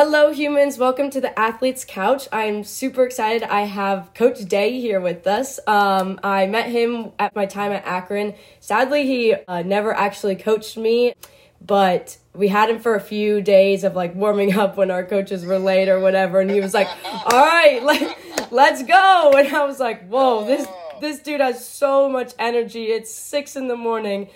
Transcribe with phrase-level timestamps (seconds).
[0.00, 0.78] Hello, humans.
[0.78, 2.28] Welcome to the Athlete's Couch.
[2.30, 3.42] I'm super excited.
[3.42, 5.58] I have Coach Day here with us.
[5.66, 8.34] Um, I met him at my time at Akron.
[8.60, 11.14] Sadly, he uh, never actually coached me,
[11.60, 15.44] but we had him for a few days of like warming up when our coaches
[15.44, 16.38] were late or whatever.
[16.38, 20.68] And he was like, "All right, let, let's go." And I was like, "Whoa, this
[21.00, 22.84] this dude has so much energy.
[22.84, 24.28] It's six in the morning."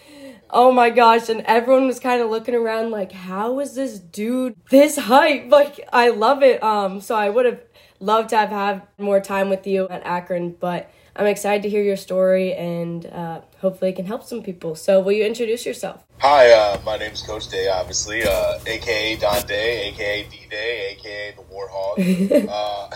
[0.54, 4.54] Oh my gosh, and everyone was kind of looking around like, how is this dude
[4.68, 5.50] this hype?
[5.50, 6.62] Like, I love it.
[6.62, 7.60] Um, so I would have
[8.00, 11.82] loved to have had more time with you at Akron, but I'm excited to hear
[11.82, 14.74] your story and uh, hopefully it can help some people.
[14.74, 16.04] So, will you introduce yourself?
[16.18, 20.96] Hi, uh, my name is Coach Day, obviously, uh, aka Don Day, aka D Day,
[20.98, 22.48] aka the Warthog.
[22.48, 22.90] uh,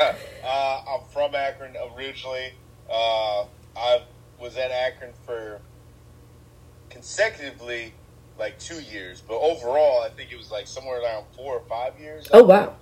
[0.46, 2.54] uh, I'm from Akron originally.
[2.90, 3.44] Uh,
[3.76, 4.00] I
[4.40, 5.60] was at Akron for
[7.06, 7.94] consecutively
[8.36, 11.98] like two years, but overall, I think it was like somewhere around four or five
[12.00, 12.26] years.
[12.32, 12.74] Oh wow!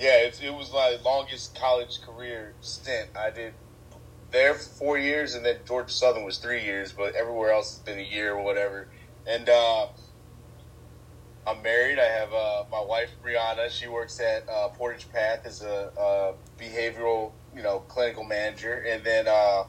[0.00, 3.10] Yeah, it, it was my longest college career stint.
[3.16, 3.54] I did
[4.32, 7.78] there for four years, and then Georgia Southern was three years, but everywhere else has
[7.78, 8.88] been a year or whatever.
[9.24, 9.86] And uh,
[11.46, 12.00] I'm married.
[12.00, 13.70] I have uh, my wife Brianna.
[13.70, 19.04] She works at uh, Portage Path as a, a, behavioral, you know, clinical manager, and
[19.04, 19.62] then uh,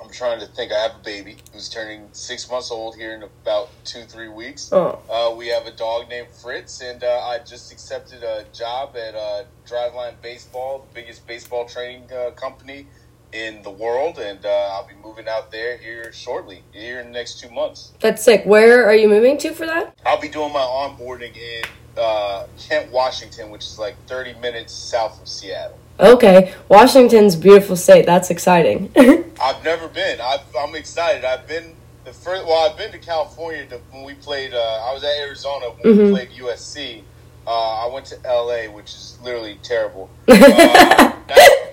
[0.00, 0.72] I'm trying to think.
[0.72, 4.70] I have a baby who's turning six months old here in about two, three weeks.
[4.72, 5.00] Oh.
[5.10, 9.14] Uh, we have a dog named Fritz, and uh, I just accepted a job at
[9.14, 12.86] uh, Driveline Baseball, the biggest baseball training uh, company
[13.32, 17.12] in the world, and uh, I'll be moving out there here shortly, here in the
[17.12, 17.92] next two months.
[18.00, 18.44] That's sick.
[18.44, 19.96] Where are you moving to for that?
[20.04, 21.64] I'll be doing my onboarding in
[21.96, 25.78] uh, Kent, Washington, which is like 30 minutes south of Seattle.
[26.02, 28.06] Okay, Washington's beautiful state.
[28.06, 28.90] That's exciting.
[29.40, 30.20] I've never been.
[30.20, 31.24] i am excited.
[31.24, 32.44] I've been the first.
[32.44, 34.52] Well, I've been to California to, when we played.
[34.52, 36.04] Uh, I was at Arizona when mm-hmm.
[36.06, 37.02] we played USC.
[37.46, 40.10] Uh, I went to LA, which is literally terrible.
[40.28, 41.12] Uh,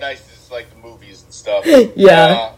[0.00, 1.64] nice like the movies and stuff.
[1.96, 2.12] Yeah.
[2.12, 2.52] Uh,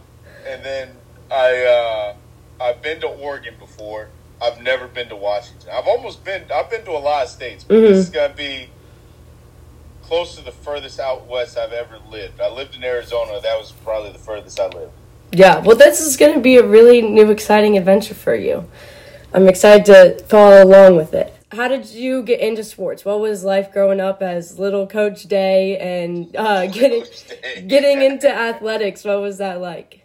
[0.47, 0.91] and then
[1.31, 4.09] I uh, I've been to Oregon before.
[4.43, 5.71] I've never been to Washington.
[5.73, 6.45] I've almost been.
[6.53, 7.87] I've been to a lot of states, but mm-hmm.
[7.87, 8.69] this is gonna be
[10.03, 12.41] close to the furthest out west I've ever lived.
[12.41, 13.41] I lived in Arizona.
[13.41, 14.93] That was probably the furthest I lived.
[15.33, 18.69] Yeah, well, this is going to be a really new, exciting adventure for you.
[19.33, 21.35] I'm excited to follow along with it.
[21.53, 23.05] How did you get into sports?
[23.05, 27.65] What was life growing up as little Coach Day and uh, getting Day.
[27.67, 29.05] getting into athletics?
[29.05, 30.03] What was that like?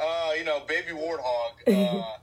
[0.00, 1.22] Uh, you know, baby warthog.
[1.66, 2.16] Uh,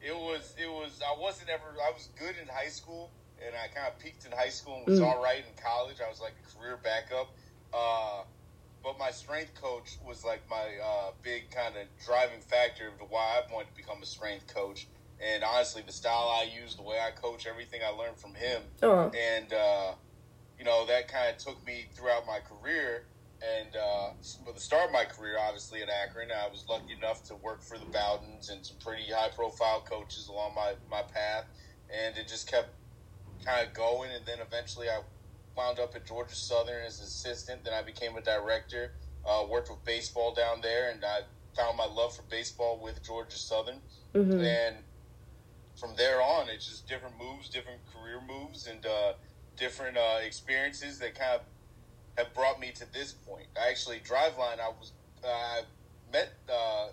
[0.00, 3.10] it was it was I wasn't ever I was good in high school
[3.48, 5.06] and I kind of peaked in high school and was mm.
[5.06, 5.96] all right in college.
[6.04, 7.34] I was like a career backup.
[7.72, 8.22] Uh,
[8.82, 13.40] but my strength coach was like my uh, big kind of driving factor of why
[13.40, 14.86] I wanted to become a strength coach.
[15.20, 18.62] And honestly, the style I use, the way I coach, everything I learned from him,
[18.80, 19.10] uh-huh.
[19.16, 19.92] and uh,
[20.56, 23.04] you know that kind of took me throughout my career.
[23.40, 24.10] And uh,
[24.44, 27.62] for the start of my career, obviously at Akron, I was lucky enough to work
[27.62, 31.46] for the Bowdens and some pretty high-profile coaches along my my path,
[31.92, 32.70] and it just kept
[33.44, 35.00] kind of going, and then eventually I
[35.56, 37.64] wound up at Georgia Southern as an assistant.
[37.64, 38.92] Then I became a director.
[39.26, 41.20] Uh, worked with baseball down there, and I
[41.56, 43.80] found my love for baseball with Georgia Southern.
[44.14, 44.40] Mm-hmm.
[44.40, 44.76] And
[45.78, 49.14] from there on, it's just different moves, different career moves, and uh,
[49.56, 51.40] different uh, experiences that kind of
[52.16, 53.46] have brought me to this point.
[53.60, 54.60] I actually Driveline.
[54.60, 54.92] I was
[55.24, 55.62] I
[56.12, 56.88] met uh,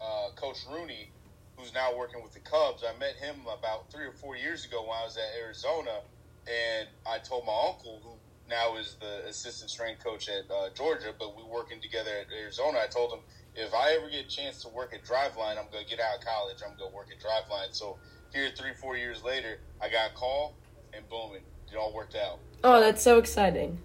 [0.00, 1.10] uh, Coach Rooney
[1.56, 2.82] who's now working with the Cubs.
[2.82, 6.00] I met him about three or four years ago when I was at Arizona,
[6.46, 8.10] and I told my uncle, who
[8.48, 12.78] now is the assistant strength coach at uh, Georgia, but we're working together at Arizona.
[12.82, 13.20] I told him
[13.56, 16.18] if I ever get a chance to work at Driveline, I'm going to get out
[16.18, 16.58] of college.
[16.64, 17.74] I'm going to work at Driveline.
[17.74, 17.98] So
[18.32, 20.56] here, three, four years later, I got a call,
[20.92, 22.38] and boom, it, it all worked out.
[22.62, 23.78] Oh, that's so exciting.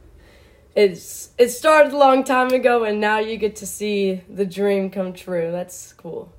[0.76, 4.90] It's it started a long time ago, and now you get to see the dream
[4.90, 5.52] come true.
[5.52, 6.32] That's cool.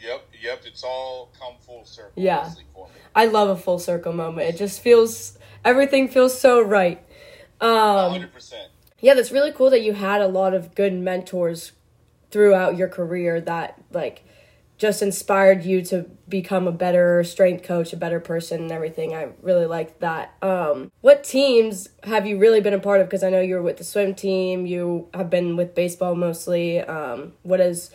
[0.00, 0.62] Yep, yep.
[0.64, 2.12] It's all come full circle.
[2.16, 2.52] Yeah,
[3.14, 4.48] I love a full circle moment.
[4.48, 7.04] It just feels everything feels so right.
[7.60, 8.68] Um, hundred percent.
[9.00, 11.72] Yeah, that's really cool that you had a lot of good mentors
[12.30, 14.24] throughout your career that like
[14.78, 19.12] just inspired you to become a better strength coach, a better person, and everything.
[19.12, 20.34] I really like that.
[20.40, 23.08] Um, what teams have you really been a part of?
[23.08, 24.66] Because I know you're with the swim team.
[24.66, 26.80] You have been with baseball mostly.
[26.80, 27.90] Um, what is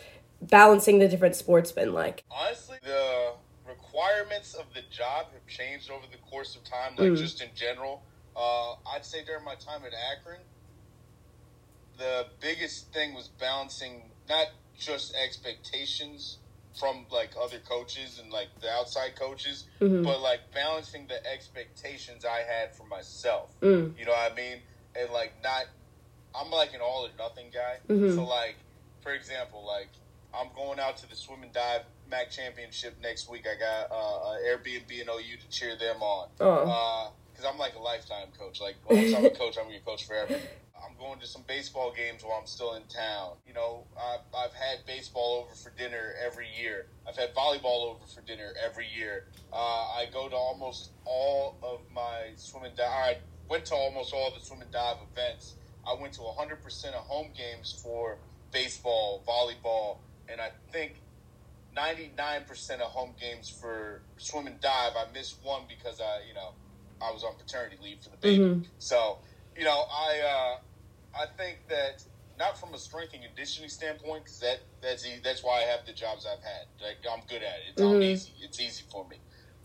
[0.50, 2.24] balancing the different sports been like?
[2.30, 3.32] Honestly, the
[3.66, 7.16] requirements of the job have changed over the course of time, like mm.
[7.16, 8.02] just in general.
[8.36, 10.40] Uh, I'd say during my time at Akron,
[11.98, 14.46] the biggest thing was balancing not
[14.78, 16.38] just expectations
[16.78, 20.02] from like other coaches and like the outside coaches, Mm-hmm.
[20.02, 23.50] but like balancing the expectations I had for myself.
[23.60, 23.96] Mm.
[23.98, 24.58] You know what I mean?
[24.98, 25.66] And like not,
[26.34, 27.78] I'm like an all or nothing guy.
[27.88, 28.14] Mhm.
[28.14, 28.56] So like,
[29.02, 29.88] for example, like
[30.38, 33.46] I'm going out to the swim and dive MAC championship next week.
[33.46, 36.28] I got uh, Airbnb and OU to cheer them on.
[36.40, 37.12] Oh.
[37.32, 38.60] Because I'm like a lifetime coach.
[38.60, 40.38] Like once I'm a coach, I'm your coach forever.
[40.84, 43.36] I'm going to some baseball games while I'm still in town.
[43.46, 46.86] You know, I've, I've had baseball over for dinner every year.
[47.08, 49.26] I've had volleyball over for dinner every year.
[49.52, 52.88] Uh, I go to almost all of my swim and dive.
[52.88, 53.16] I
[53.48, 55.54] went to almost all the swim and dive events.
[55.86, 58.18] I went to 100% of home games for
[58.52, 59.98] baseball, volleyball,
[60.28, 61.02] and I think
[61.76, 64.92] 99% of home games for swim and dive.
[64.96, 66.50] I missed one because I, you know,
[67.02, 68.42] I was on paternity leave for the baby.
[68.44, 68.66] Mhm.
[68.78, 69.18] So,
[69.56, 70.56] you know, I uh,
[71.22, 72.02] I think that
[72.38, 75.84] not from a strength and conditioning standpoint, because that that's e- that's why I have
[75.86, 76.66] the jobs I've had.
[76.80, 77.70] Like I'm good at it.
[77.72, 78.02] It's I'm Mhm.
[78.12, 78.32] easy.
[78.40, 79.16] It's easy for me.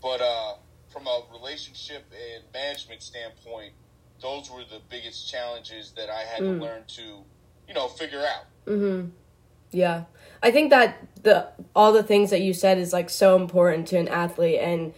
[0.02, 0.54] But uh,
[0.88, 3.74] from a relationship and management standpoint,
[4.20, 6.56] those were the biggest challenges that I had Mm.
[6.58, 7.24] to learn to,
[7.68, 8.46] you know, figure out.
[8.66, 9.10] Mm-hmm.
[9.72, 10.04] Yeah.
[10.42, 13.98] I think that the all the things that you said is like so important to
[13.98, 14.94] an athlete and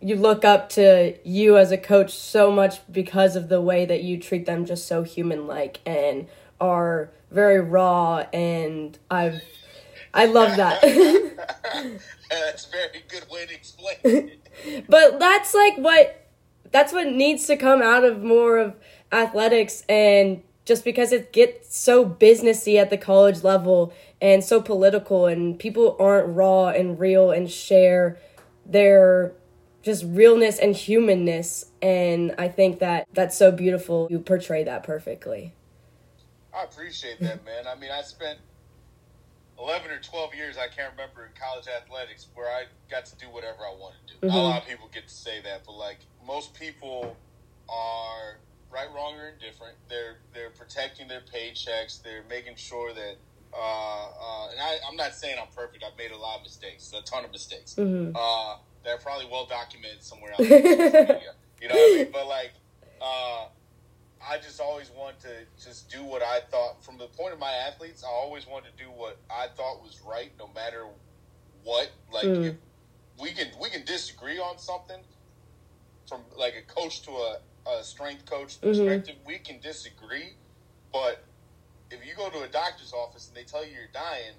[0.00, 4.02] you look up to you as a coach so much because of the way that
[4.02, 6.28] you treat them just so human like and
[6.60, 9.42] are very raw and I've
[10.12, 10.80] I love that.
[12.30, 14.40] That's a very good way to explain it.
[14.88, 16.28] but that's like what
[16.72, 18.74] that's what needs to come out of more of
[19.12, 25.26] athletics and just because it gets so businessy at the college level and so political
[25.26, 28.18] and people aren't raw and real and share
[28.64, 29.32] their
[29.82, 35.52] just realness and humanness and i think that that's so beautiful you portray that perfectly
[36.56, 37.66] I appreciate that, man.
[37.66, 38.38] I mean, I spent
[39.58, 43.26] 11 or 12 years, I can't remember, in college athletics where I got to do
[43.26, 44.26] whatever I wanted to do.
[44.26, 44.44] Not A mm-hmm.
[44.44, 47.16] lot of people get to say that, but like most people
[47.68, 48.38] are
[48.72, 49.76] right, wrong, or indifferent.
[49.88, 52.02] They're they're protecting their paychecks.
[52.02, 53.16] They're making sure that.
[53.56, 55.82] Uh, uh, and I, I'm not saying I'm perfect.
[55.82, 57.74] I've made a lot of mistakes, a ton of mistakes.
[57.74, 58.12] Mhm.
[58.14, 60.40] Uh, they're probably well documented somewhere else.
[60.50, 61.34] media.
[61.60, 62.12] You know what I mean?
[62.12, 62.52] But like,
[63.00, 63.46] uh,
[64.28, 65.28] I just always want to
[65.62, 68.04] just do what I thought from the point of my athletes.
[68.04, 70.86] I always wanted to do what I thought was right, no matter
[71.64, 71.90] what.
[72.12, 72.44] Like Mm.
[72.50, 72.54] if
[73.18, 75.00] we can we can disagree on something
[76.08, 77.38] from like a coach to a,
[77.70, 78.62] a strength coach Mhm.
[78.62, 79.16] perspective.
[79.26, 80.34] We can disagree,
[80.92, 81.24] but
[81.90, 84.34] if you go to a doctor's office and they tell you you're dying,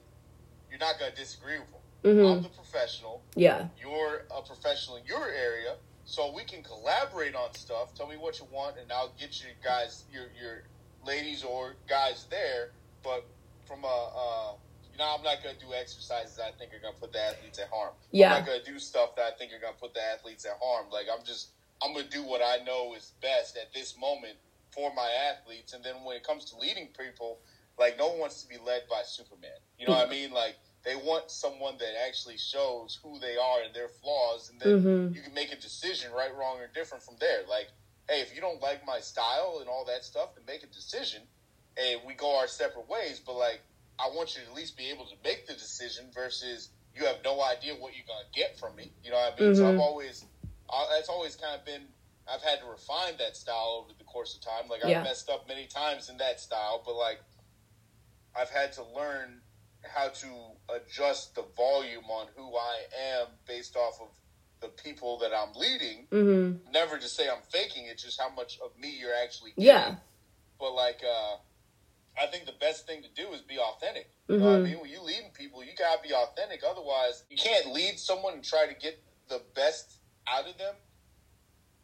[0.70, 1.82] you're not going to disagree with them.
[2.04, 2.32] Mhm.
[2.38, 7.54] I'm the professional yeah you're a professional in your area, so we can collaborate on
[7.56, 7.94] stuff.
[7.96, 10.64] Tell me what you want, and I'll get you guys, your your
[11.06, 12.72] ladies or guys there.
[13.04, 13.26] But
[13.66, 14.52] from a, uh,
[14.92, 17.20] you know, I'm not going to do exercises I think are going to put the
[17.22, 17.94] athletes at harm.
[18.12, 18.34] Yeah.
[18.34, 20.46] I'm not going to do stuff that I think are going to put the athletes
[20.46, 20.88] at harm.
[20.92, 21.50] Like I'm just,
[21.82, 24.36] I'm going to do what I know is best at this moment
[24.78, 25.74] for my athletes.
[25.74, 27.40] And then when it comes to leading people,
[27.80, 29.58] like no one wants to be led by Superman.
[29.78, 30.32] You know what I mean?
[30.32, 34.78] Like they want someone that actually shows who they are and their flaws, and then
[34.86, 35.16] Mhm.
[35.16, 37.44] you can make a decision, right, wrong, or different from there.
[37.50, 37.70] Like,
[38.08, 41.28] hey, if you don't like my style and all that stuff, then make a decision,
[41.76, 43.20] and we go our separate ways.
[43.20, 43.62] But like,
[44.00, 47.18] I want you to at least be able to make the decision versus you have
[47.24, 48.94] no idea what you're gonna get from me.
[49.04, 49.56] You know what I mean?
[49.56, 49.74] So Mhm.
[49.74, 50.24] I've always,
[50.70, 51.94] uh, that's always kind of been.
[52.30, 54.70] I've had to refine that style over the course of time.
[54.70, 55.04] Like I've Yeah.
[55.04, 57.20] messed up many times in that style, but like
[58.36, 59.42] I've had to learn
[59.84, 64.10] how to adjust the volume on who I am based off of
[64.60, 66.08] the people that I'm leading.
[66.08, 66.66] Mhm.
[66.66, 69.66] Never to say I'm faking it, just how much of me you're actually getting.
[69.66, 69.96] Yeah.
[70.60, 71.38] But like, uh,
[72.18, 74.12] I think the best thing to do is be authentic.
[74.28, 74.64] You know what I Mhm.
[74.64, 74.80] mean?
[74.82, 76.64] When you leading people, you gotta be authentic.
[76.64, 80.76] Otherwise, you can't lead someone and try to get the best out of them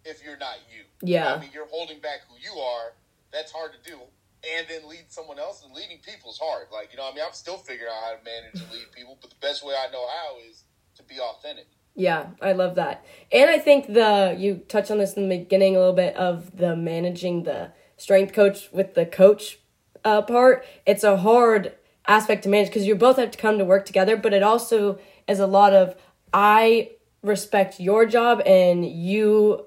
[0.05, 0.83] if you're not you.
[1.07, 1.36] You know what Yeah.
[1.36, 2.93] I mean, you're holding back who you are.
[3.31, 3.98] That's hard to do.
[4.43, 6.67] And then lead someone else, and leading people is hard.
[6.72, 9.17] Like you know, I mean, I'm still figuring out how to manage and lead people,
[9.22, 10.63] but the best way I know how is
[10.95, 11.67] to be authentic.
[11.95, 13.05] Yeah, I love that.
[13.31, 16.57] And I think the you touched on this in the beginning a little bit of
[16.57, 19.60] the managing the strength coach with the coach
[20.03, 20.65] uh, part.
[20.86, 21.74] It's a hard
[22.07, 25.00] aspect to manage because you both have to come to work together, but it also
[25.27, 25.95] is a lot of
[26.33, 26.91] I
[27.22, 29.65] respect your job and you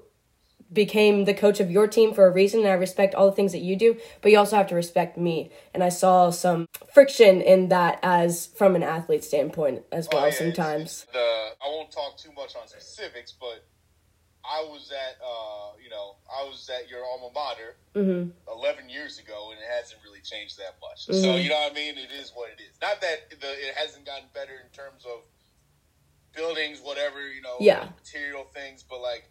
[0.71, 3.51] became the coach of your team for a reason and I respect all the things
[3.53, 5.51] that you do, but you also have to respect me.
[5.73, 10.25] And I saw some friction in that as from an athlete standpoint as well Oh,
[10.25, 11.03] yeah, sometimes.
[11.03, 13.63] it's the I won't talk too much on specifics, but
[14.43, 18.31] I was at uh, you know I was at your alma mater Mhm.
[18.49, 21.05] 11 years ago, and it hasn't really changed that much.
[21.05, 21.43] So Mhm.
[21.43, 21.97] you know what I mean?
[21.97, 22.77] It is what it is.
[22.81, 25.23] Not that the, it hasn't gotten better in terms of
[26.33, 27.89] buildings, whatever you know, Yeah.
[27.95, 29.29] material things, but like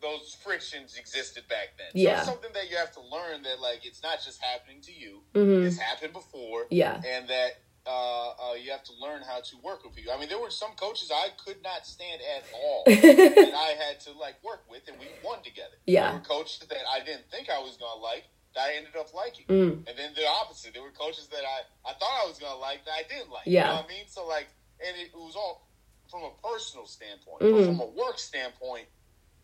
[0.00, 1.88] those frictions existed back then.
[1.94, 2.16] Yeah.
[2.16, 4.92] so it's something that you have to learn that like it's not just happening to
[4.92, 5.22] you.
[5.34, 5.66] Mhm.
[5.66, 7.00] It's happened before, Yeah.
[7.04, 10.12] and that uh, uh, you have to learn how to work with people.
[10.12, 13.98] I mean, there were some coaches I could not stand at all that I had
[14.00, 15.72] to like work with, and we won together.
[15.86, 16.10] Yeah.
[16.10, 18.24] there were coaches that I didn't think I was gonna like
[18.54, 19.88] that I ended up liking, Mm.
[19.88, 20.74] and then the opposite.
[20.74, 23.46] There were coaches that I I thought I was gonna like that I didn't like.
[23.46, 23.62] Yeah.
[23.62, 24.04] you know what I mean.
[24.08, 24.48] So like,
[24.86, 25.66] and it, was all
[26.10, 27.56] from a personal standpoint, Mhm.
[27.56, 28.86] but from a work standpoint.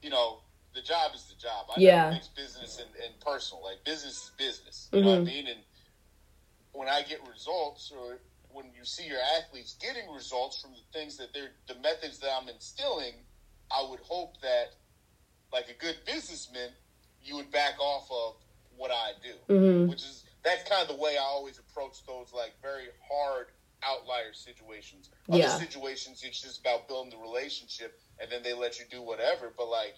[0.04, 0.40] You know,
[0.75, 1.64] the job is the job.
[1.75, 2.11] I Yeah.
[2.11, 3.64] mix business and, and personal.
[3.64, 4.90] Like business is business.
[4.92, 5.25] You know what I Mhm.
[5.25, 5.46] mean?
[5.46, 5.64] And
[6.73, 8.20] when I get results or
[8.50, 12.30] when you see your athletes getting results from the things that they're the methods that
[12.37, 13.26] I'm instilling,
[13.70, 14.75] I would hope that
[15.50, 16.76] like a good businessman,
[17.23, 18.37] you would back off of
[18.76, 19.38] what I do.
[19.49, 19.88] Mhm.
[19.88, 24.34] Which is that's kind of the way I always approach those like very hard outlier
[24.34, 25.08] situations.
[25.30, 25.56] Other Yeah.
[25.56, 29.52] situations it's just about building the relationship and then they let you do whatever.
[29.56, 29.94] But like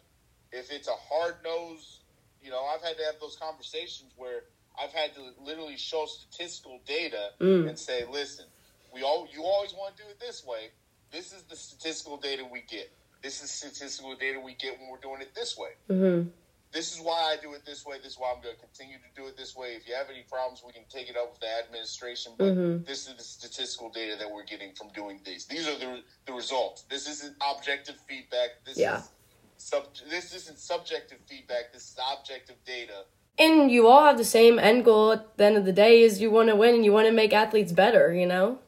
[0.52, 2.00] if it's a hard nose,
[2.42, 4.42] you know, I've had to have those conversations where
[4.80, 7.68] I've had to literally show statistical data Mm.
[7.68, 8.46] and say, listen,
[8.92, 10.70] we all you always want to do it this way.
[11.12, 12.90] This is the statistical data we get.
[13.23, 15.70] This is statistical data we get when we're doing it this way.
[15.88, 16.30] Mhm.
[16.76, 17.97] This is why I do it this way.
[18.04, 19.68] This is why I'm going to continue to do it this way.
[19.68, 22.35] If you have any problems, we can take it up with the administration.
[22.37, 22.85] But Mhm.
[22.85, 25.47] this is the statistical data that we're getting from doing these.
[25.47, 26.83] These are the the results.
[26.83, 28.62] This isn't objective feedback.
[28.66, 28.99] This Yeah.
[28.99, 29.09] is
[29.56, 29.88] sub.
[30.11, 31.73] This isn't subjective feedback.
[31.73, 33.06] This is objective data.
[33.38, 36.21] And you all have the same end goal at the end of the day is
[36.21, 38.59] you want to win and you want to make athletes better, you know?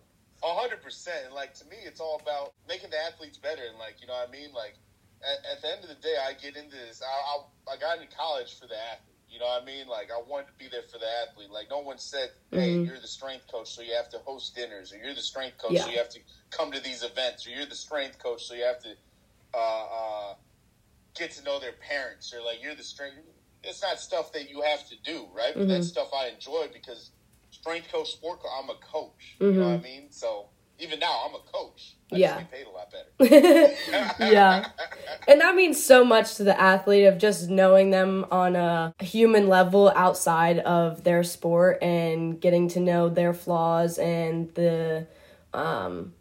[0.43, 1.27] A hundred percent.
[1.27, 3.65] And like to me, it's all about making the athletes better.
[3.67, 4.77] And like you know, what I mean, like
[5.23, 7.01] at, at the end of the day, I get into this.
[7.03, 9.17] I, I I got into college for the athlete.
[9.29, 9.87] You know what I mean?
[9.87, 11.51] Like I wanted to be there for the athlete.
[11.51, 12.87] Like no one said, "Hey, Mhm.
[12.87, 15.75] you're the strength coach, so you have to host dinners," or "You're the strength coach,
[15.75, 15.85] Yeah.
[15.85, 16.21] so you have to
[16.51, 18.97] come to these events," or "You're the strength coach, so you have to
[19.55, 20.35] uh, uh,
[21.15, 23.19] get to know their parents," or like "You're the strength."
[23.63, 25.55] It's not stuff that you have to do, right?
[25.55, 25.69] But Mhm.
[25.69, 27.11] that's stuff I enjoy because
[27.51, 29.37] strength coach, sport coach, I'm a coach.
[29.41, 30.11] You know what I mean?
[30.13, 31.98] So even now, I'm a coach.
[32.13, 32.41] I Yeah.
[32.51, 33.75] paid a lot better.
[34.21, 34.67] yeah.
[35.27, 39.49] And that means so much to the athlete of just knowing them on a human
[39.49, 45.07] level outside of their sport and getting to know their flaws and the
[45.53, 46.13] um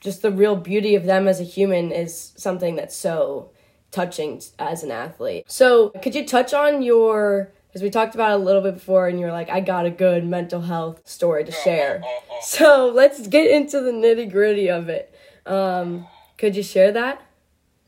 [0.00, 3.50] just the real beauty of them as a human is something that's so
[3.90, 5.44] touching as an athlete.
[5.48, 9.08] So, could you touch on your because we talked about it a little bit before
[9.08, 12.00] and you're like I got a good mental health story to share.
[12.04, 12.38] Oh, oh, oh.
[12.42, 15.12] So, let's get into the nitty-gritty of it.
[15.48, 17.22] Um could you share that?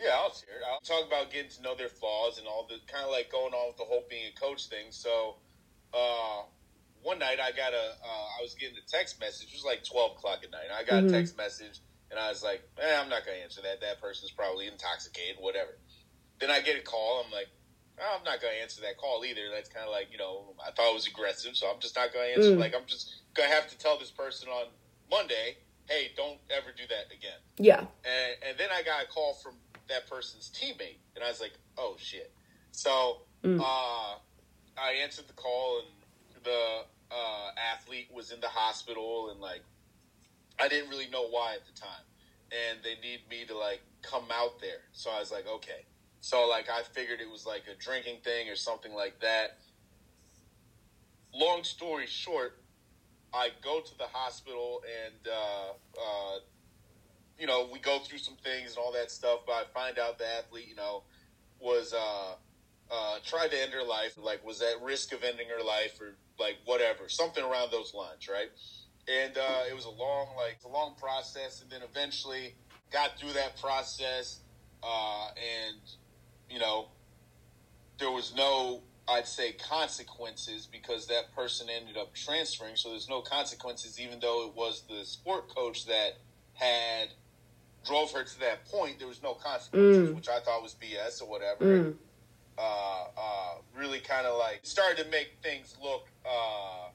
[0.00, 0.64] Yeah, I'll share it.
[0.66, 3.52] I'll talk about getting to know their flaws and all the kind of like going
[3.52, 4.86] on with the whole being a coach thing.
[4.90, 5.36] So,
[5.92, 6.42] uh,
[7.02, 9.48] one night I got a, uh, I was getting a text message.
[9.52, 10.72] It was like 12 o'clock at night.
[10.72, 11.08] I got Mhm.
[11.08, 13.80] a text message and I was like, eh, I'm not going to answer that.
[13.80, 15.78] That person's probably intoxicated, whatever.
[16.40, 17.22] Then I get a call.
[17.22, 17.48] I'm like,
[18.00, 19.50] oh, I'm not going to answer that call either.
[19.52, 22.12] That's kind of like, you know, I thought it was aggressive, so I'm just not
[22.12, 22.56] going to answer.
[22.56, 22.58] Mm.
[22.58, 24.66] Like, I'm just going to have to tell this person on
[25.10, 25.58] Monday,
[25.90, 27.40] hey, don't ever do that again.
[27.58, 27.80] Yeah.
[27.80, 29.54] And, and then I got a call from
[29.88, 32.32] that person's teammate, and I was like, "Oh shit!"
[32.70, 33.58] So Mm.
[33.58, 34.18] uh,
[34.78, 39.62] I answered the call, and the uh, athlete was in the hospital, and like
[40.58, 42.04] I didn't really know why at the time,
[42.52, 44.82] and they need me to like come out there.
[44.92, 45.86] So I was like, "Okay."
[46.20, 49.58] So like I figured it was like a drinking thing or something like that.
[51.32, 52.59] Long story short,
[53.32, 56.38] I go to the hospital and uh, uh,
[57.38, 59.40] you know we go through some things and all that stuff.
[59.46, 61.04] But I find out the athlete, you know,
[61.60, 62.34] was uh,
[62.90, 66.16] uh, tried to end her life, like was at risk of ending her life or
[66.38, 68.50] like whatever, something around those lines, right?
[69.08, 72.54] And uh, it was a long, like a long process, and then eventually
[72.92, 74.40] got through that process,
[74.82, 75.80] uh, and
[76.50, 76.88] you know,
[77.98, 82.76] there was no I'd say consequences because that person ended up transferring.
[82.76, 86.18] So there's no consequences, even though it was the sport coach that
[86.54, 87.08] had
[87.84, 88.98] drove her to that point.
[88.98, 90.14] There was no consequences, Mm.
[90.14, 91.64] which I thought was BS or whatever.
[91.64, 91.96] Mm.
[92.56, 96.90] Uh, uh, really kind of like started to make things look uh,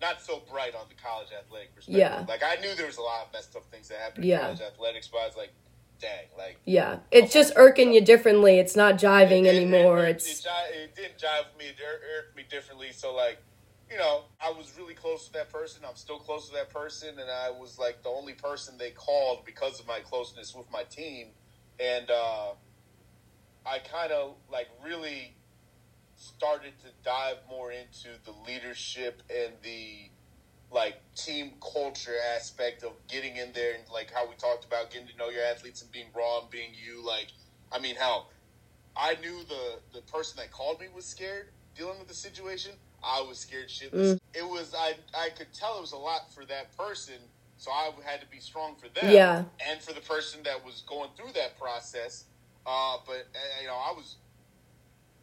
[0.00, 1.98] not so bright on the college athletic perspective.
[2.00, 2.24] Yeah.
[2.28, 4.50] Like I knew there was a lot of messed up things that happened Yeah.
[4.50, 5.52] in college athletics, but I was like,
[6.00, 6.98] dang, like Yeah.
[7.10, 8.58] It's just irking you differently.
[8.58, 10.04] It's not jiving it- it- anymore.
[10.04, 11.66] It, It's it, didn't jive with me.
[11.66, 12.92] It irked me differently.
[12.92, 13.38] So like,
[13.90, 15.84] you know, I was really close to that person.
[15.88, 19.44] I'm still close to that person, and I was like the only person they called
[19.44, 21.28] because of my closeness with my team,
[21.78, 22.54] and uh,
[23.64, 25.36] I kind of like really
[26.16, 30.10] started to dive more into the leadership and the
[30.70, 35.06] like team culture aspect of getting in there and like how we talked about getting
[35.08, 37.06] to know your athletes and being raw and being you.
[37.06, 37.28] Like,
[37.72, 38.26] I mean, how
[38.96, 41.46] I knew the the person that called me was scared
[41.76, 42.72] dealing with the situation.
[43.04, 44.14] I was scared shitless.
[44.14, 44.18] Mm.
[44.34, 47.14] It was I I could tell it was a lot for that person,
[47.56, 49.12] so I had to be strong for them.
[49.12, 49.44] Yeah.
[49.66, 52.24] and for the person that was going through that process.
[52.66, 54.16] Uh, but uh, you know, I was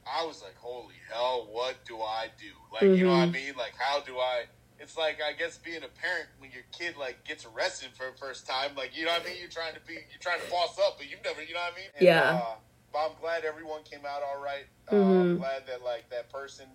[0.05, 2.51] I was like, holy hell, what do I do?
[2.73, 3.33] Like, you know what I Mhm.
[3.33, 3.55] mean?
[3.57, 4.45] Like, how do I?
[4.83, 8.17] It's like I guess being a parent when your kid like gets arrested for the
[8.17, 8.71] first time.
[8.75, 9.37] Like, you know what I mean?
[9.39, 11.73] You're trying to be, you're trying to boss up, but you've never, you know what
[11.73, 11.89] I mean?
[11.95, 12.41] And, Yeah.
[12.43, 12.55] Uh,
[12.91, 14.65] but I'm glad everyone came out all right.
[14.89, 15.21] Uh, Mhm.
[15.21, 16.67] I'm glad that like that person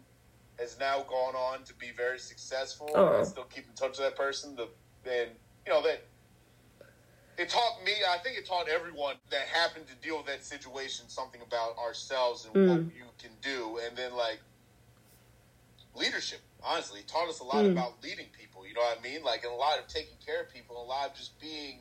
[0.59, 2.91] has now gone on to be very successful.
[2.95, 3.21] Oh.
[3.21, 4.57] I still keep in touch with that person.
[4.57, 4.69] The
[5.09, 5.31] and
[5.67, 6.01] you know that
[7.37, 7.93] it taught me.
[8.09, 12.47] I think it taught everyone that happened to deal with that situation something about ourselves
[12.47, 12.97] and what Mm.
[12.97, 14.41] you can do, and then like
[15.95, 16.41] leadership.
[16.63, 17.73] Honestly, it taught us a lot Mm.
[17.73, 18.67] about leading people.
[18.67, 19.23] You know what I mean?
[19.23, 21.81] Like and a lot of taking care of people, and a lot of just being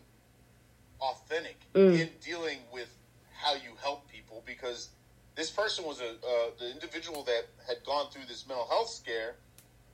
[1.01, 1.99] authentic Mm.
[1.99, 2.89] in dealing with
[3.33, 4.43] how you help people.
[4.45, 4.89] Because
[5.35, 9.35] this person was a uh, the individual that had gone through this mental health scare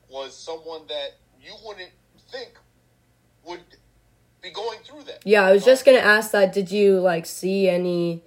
[0.09, 1.91] was someone that you wouldn't
[2.29, 2.57] think
[3.45, 3.63] would
[4.41, 5.21] be going through that.
[5.25, 6.53] Yeah, I was just gonna ask that.
[6.53, 8.21] Did you like see any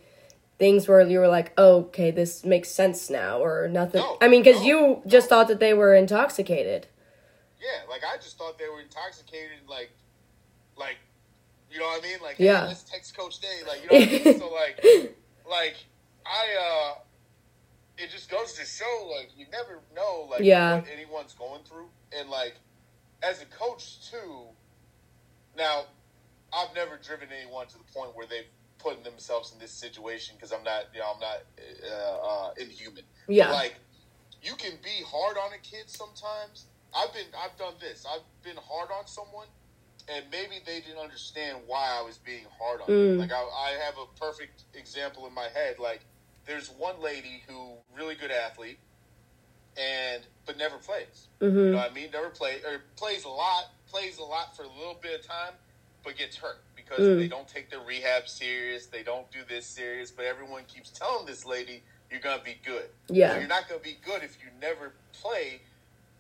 [0.59, 4.01] things where you were like, oh, okay, this makes sense now, or nothing?
[4.01, 6.87] No, I mean, because no, you just thought that they were intoxicated.
[7.61, 9.91] Yeah, like I just thought they were intoxicated, like,
[10.77, 10.97] like,
[11.71, 12.19] you know what I mean?
[12.23, 12.63] Like, Yeah.
[12.63, 14.39] hey, let's text Coach Day, like, you know what I mean?
[14.39, 14.85] so like,
[15.49, 15.77] like
[16.25, 16.99] I, uh,
[17.99, 20.77] it just goes to show, like, you never know, like, Yeah.
[20.77, 22.55] what anyone's going through, and like,
[23.23, 24.47] as a coach too.
[25.57, 25.85] Now,
[26.53, 28.45] I've never driven anyone to the point where they've
[28.87, 33.03] put themselves in this situation because I'm not, you know, I'm not uh, uh, inhuman.
[33.29, 33.49] Yeah.
[33.49, 33.75] But, like
[34.43, 36.67] you can be hard on a kid sometimes.
[36.97, 38.07] I've been I've done this.
[38.09, 39.49] I've been hard on someone
[40.09, 43.17] and maybe they didn't understand why I was being hard on them.
[43.17, 43.19] Mm.
[43.19, 45.79] Like I, I have a perfect example in my head.
[45.81, 46.03] Like
[46.47, 48.79] there's one lady who really good athlete
[49.77, 51.27] and but never plays.
[51.41, 52.11] You hmm know what I mean?
[52.13, 55.55] Never play or plays a lot, plays a lot for a little bit of time,
[56.05, 57.19] but gets hurt because Mm.
[57.19, 58.87] they don't take their rehab serious.
[58.87, 60.11] They don't do this serious.
[60.11, 63.95] But everyone keeps telling this lady, "You're gonna be good." So you're not gonna be
[63.95, 65.63] good if you never play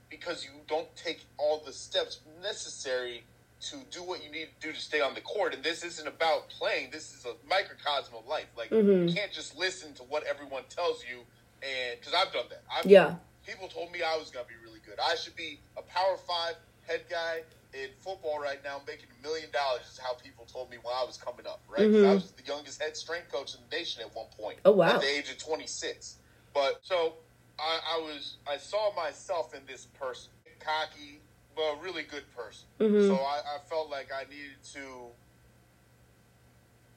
[0.09, 3.24] because you don't take all the steps necessary
[3.61, 5.55] to do what you need to do to stay on the court.
[5.55, 6.90] And this isn't about playing.
[6.90, 8.46] This is a microcosm of life.
[8.57, 9.09] Like Mhm.
[9.09, 11.26] you can't just listen to what everyone tells you.
[11.62, 12.62] And because I've done that.
[12.70, 13.16] I've, Yeah.
[13.46, 14.98] people told me I was gonna be really good.
[14.98, 17.44] I should be a Power Five head guy
[17.83, 19.83] in football right now, making a million dollars.
[19.93, 21.61] Is how people told me when I was coming up.
[21.69, 21.89] Right?
[21.89, 22.05] Mhm.
[22.07, 24.59] I was the youngest head strength coach in the nation at one point.
[24.65, 24.97] Oh, wow.
[24.97, 26.17] At the age of twenty six.
[26.55, 27.15] But so
[27.59, 31.21] I, I was I saw myself in this person, cocky,
[31.55, 32.67] but a really good person.
[32.81, 33.09] Mhm.
[33.09, 35.11] So I, I felt like I needed to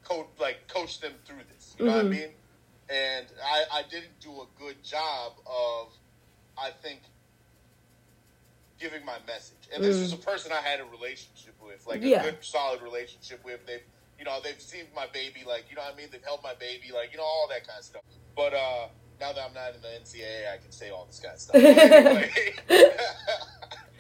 [0.04, 1.76] coach like coach them through this.
[1.78, 2.12] You know what I Mhm.
[2.12, 2.30] mean?
[2.90, 5.94] And I, I didn't do a good job of
[6.58, 7.02] I think
[8.80, 9.68] giving my message.
[9.74, 10.02] And this Mm.
[10.02, 12.22] was a person I had a relationship with, like Yeah.
[12.22, 13.66] a good solid relationship with.
[13.66, 13.84] They've
[14.18, 16.10] you know, they've seen my baby, like, you know what I mean?
[16.12, 18.02] They've held my baby, like, you know, all that kind of stuff.
[18.36, 18.88] But uh
[19.20, 21.56] now that I'm not in the NCAA, I can say all this kind of stuff.
[21.62, 22.32] Anyway,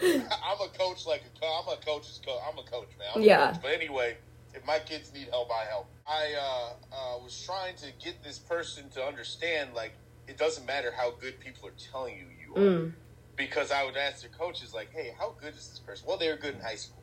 [0.01, 2.39] I'm a coach like a co- I'm a coach's coach.
[2.49, 3.07] I'm a coach, man.
[3.15, 3.51] I'm Yeah.
[3.51, 3.61] coach.
[3.61, 4.17] But anyway,
[4.53, 5.87] if my kids need help, I help.
[6.07, 9.93] I uh, uh, was trying to get this person to understand, like,
[10.27, 12.67] it doesn't matter how good people are telling you you are.
[12.67, 12.93] Mm.
[13.39, 16.05] Because I would ask their coaches, like, hey, how good is this person?
[16.09, 17.01] Well, they were good in high school.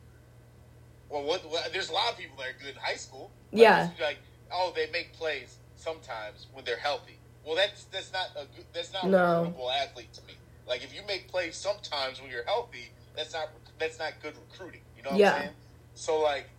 [1.09, 3.31] Well, what, what, there's a lot of people that are good in high school.
[3.51, 3.89] Like, Yeah.
[3.99, 4.19] Like,
[4.53, 7.17] oh, they make plays sometimes when they're healthy.
[7.43, 9.17] Well, that's that's not a good, that's not No.
[9.17, 10.33] a recruitable athlete to me.
[10.67, 14.81] Like, if you make plays sometimes when you're healthy, that's not that's not good recruiting.
[14.95, 15.33] You know what Yeah.
[15.33, 15.53] I'm saying?
[15.95, 16.49] So like,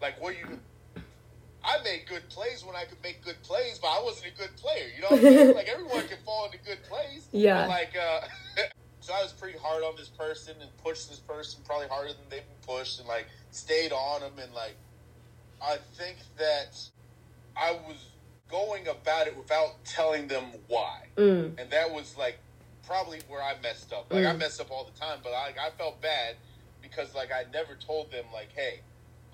[0.00, 0.46] like what you.
[1.64, 4.56] I made good plays when I could make good plays, but I wasn't a good
[4.56, 4.88] player.
[4.94, 5.54] You know what I'm saying?
[5.60, 7.28] like everyone can fall into good plays.
[7.32, 7.66] Yeah.
[7.66, 8.20] Like, uh,
[9.00, 12.28] so I was pretty hard on this person and pushed this person probably harder than
[12.30, 14.76] they've been pushed, and like stayed on them, and like,
[15.62, 16.78] I think that
[17.56, 17.96] I was
[18.50, 21.52] going about it without telling them why Mm.
[21.60, 22.40] and that was like
[22.86, 24.06] probably where I messed up.
[24.10, 24.38] Like I Mm.
[24.38, 26.36] mess up all the time, but I, I felt bad
[26.82, 28.80] because like I never told them like, hey,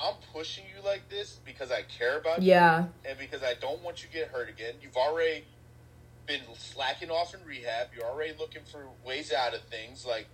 [0.00, 2.86] I'm pushing you like this because I care about you Yeah.
[3.04, 4.74] and because I don't want you to get hurt again.
[4.82, 5.44] You've already
[6.26, 7.88] been slacking off in rehab.
[7.94, 10.04] You're already looking for ways out of things.
[10.06, 10.26] Like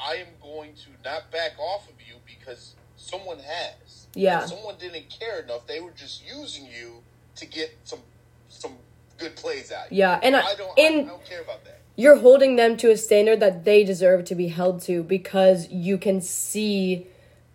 [0.00, 4.06] I am going to not back off of you because someone has.
[4.14, 4.44] Yeah.
[4.46, 5.66] Someone didn't care enough.
[5.66, 7.02] They were just using you
[7.36, 8.00] to get some
[8.48, 8.72] some
[9.18, 9.92] good plays out.
[9.92, 10.18] Yeah.
[10.22, 10.78] And I, I don't.
[10.78, 11.80] I, I don't care about that.
[11.96, 15.98] you're holding them to a standard that they deserve to be held to because you
[15.98, 17.06] can see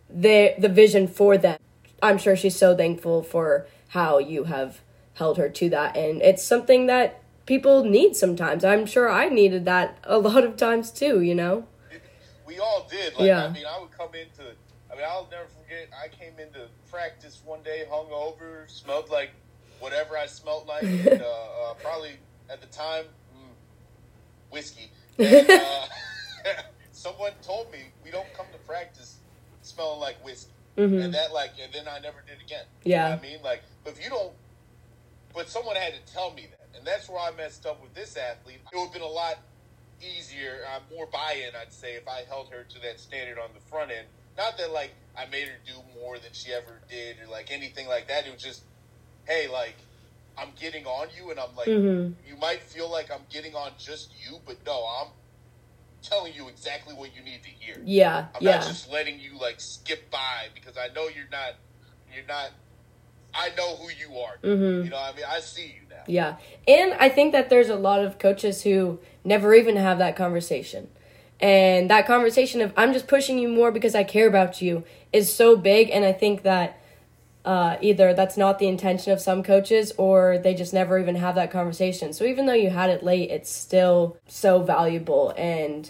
[0.10, 1.60] the the vision for them.
[2.02, 4.82] I'm sure she's so thankful for how you have
[5.16, 8.64] held her to that and it's something that people need sometimes.
[8.64, 11.68] I'm sure I needed that a lot of times too, you know.
[12.46, 13.14] We all did.
[13.16, 13.46] Like yeah.
[13.46, 14.52] I mean, I would come into
[14.92, 19.32] I mean, I'll never forget I came into practice one day hungover, smelled like
[19.80, 22.14] whatever I smelled like and, uh, uh, probably
[22.50, 23.06] at the time
[24.52, 24.92] whiskey.
[25.18, 25.86] And, uh,
[26.92, 29.18] someone told me we don't come to practice
[29.66, 31.00] smelling like whiskey, mm-hmm.
[31.02, 32.66] and that like, and then I never did again.
[32.84, 34.34] Yeah, you know I mean, like, but if you don't,
[35.34, 38.18] but someone had to tell me that, and that's where I messed up with this
[38.18, 38.60] athlete.
[38.72, 39.38] It would have been a lot
[40.02, 43.62] easier, uh, more buy-in, I'd say, if I held her to that standard on the
[43.62, 44.08] front end.
[44.38, 47.88] Not that like I made her do more than she ever did, or like anything
[47.88, 48.28] like that.
[48.28, 48.64] It was just,
[49.28, 49.76] hey, like
[50.38, 52.14] I'm getting on you, and I'm like, mm-hmm.
[52.30, 55.08] you might feel like I'm getting on just you, but no, I'm
[56.08, 57.82] telling you exactly what you need to hear.
[57.84, 58.58] Yeah, I'm yeah.
[58.58, 61.56] not just letting you like skip by because I know you're not,
[62.14, 62.52] you're not.
[63.34, 64.38] I know who you are.
[64.44, 64.86] Mm-hmm.
[64.86, 66.04] You know, I mean, I see you now.
[66.08, 66.36] Yeah,
[66.68, 70.90] and I think that there's a lot of coaches who never even have that conversation.
[71.42, 75.34] And that conversation of I'm just pushing you more because I care about you is
[75.34, 76.80] so big and I think that
[77.46, 81.36] uh, either that's not the intention of some coaches or they just never even have
[81.36, 82.12] that conversation.
[82.12, 85.32] So even though you had it late, it's still so valuable.
[85.38, 85.90] And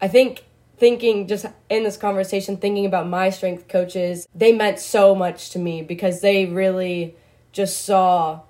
[0.00, 0.44] I think
[0.78, 5.58] thinking just in this conversation, thinking about my strength coaches, they meant so much to
[5.58, 7.14] me because they really
[7.52, 8.40] just saw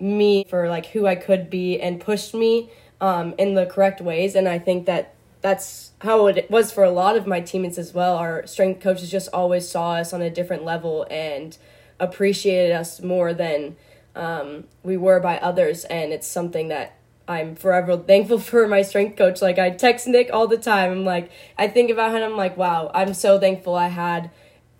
[0.00, 2.70] me for like who I could be and pushed me
[3.00, 4.34] um, in the correct ways.
[4.34, 7.92] And I think that that's how it was for a lot of my teammates as
[7.92, 8.16] well.
[8.16, 11.56] Our strength coaches just always saw us on a different level and
[12.00, 13.76] appreciated us more than
[14.14, 19.16] um, we were by others, and it's something that I'm forever thankful for my strength
[19.16, 19.42] coach.
[19.42, 20.90] Like I text Nick all the time.
[20.92, 22.22] I'm like, I think about him.
[22.22, 24.30] I'm like, wow, I'm so thankful I had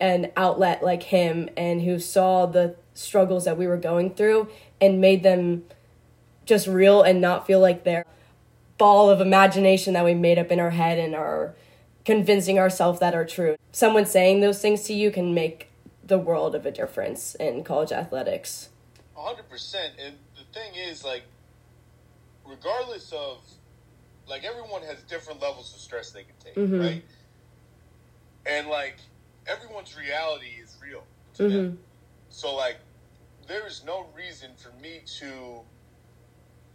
[0.00, 4.48] an outlet like him and who saw the struggles that we were going through
[4.80, 5.64] and made them
[6.44, 8.04] just real and not feel like they're
[8.76, 11.54] ball of imagination that we made up in our head and are
[12.04, 13.56] convincing ourselves that are true.
[13.72, 15.68] Someone saying those things to you can make
[16.06, 18.68] the world of a difference in college athletics.
[19.16, 19.76] 100%.
[19.98, 21.22] And the thing is, like,
[22.46, 23.38] regardless of,
[24.28, 26.80] like, everyone has different levels of stress they can take, mm-hmm.
[26.80, 27.04] right?
[28.46, 28.96] And, like,
[29.46, 31.56] everyone's reality is real to mm-hmm.
[31.56, 31.78] them.
[32.28, 32.76] So, like,
[33.46, 35.60] there is no reason for me to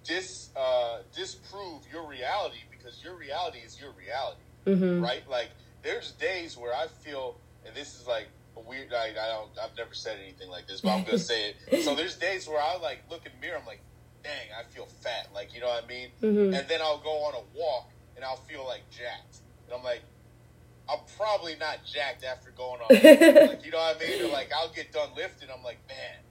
[0.03, 5.03] dis uh, disprove your reality because your reality is your reality, mm-hmm.
[5.03, 5.23] right?
[5.29, 5.49] Like,
[5.83, 8.27] there's days where I feel, and this is like
[8.67, 8.93] weird.
[8.93, 9.49] I, I don't.
[9.61, 11.83] I've never said anything like this, but I'm gonna say it.
[11.83, 13.57] So there's days where I like look in the mirror.
[13.59, 13.81] I'm like,
[14.23, 15.29] dang, I feel fat.
[15.33, 16.09] Like you know what I mean.
[16.21, 16.53] Mm-hmm.
[16.53, 19.39] And then I'll go on a walk and I'll feel like jacked.
[19.65, 20.01] And I'm like,
[20.89, 22.87] I'm probably not jacked after going on.
[23.47, 24.25] like you know what I mean?
[24.25, 25.49] Or like I'll get done lifting.
[25.55, 26.23] I'm like, man.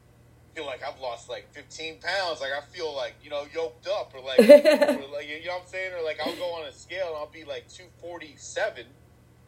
[0.55, 2.41] Feel like I've lost like 15 pounds.
[2.41, 5.63] Like I feel like you know yoked up, or like, or like you know what
[5.63, 8.85] I'm saying, or like I'll go on a scale and I'll be like 247,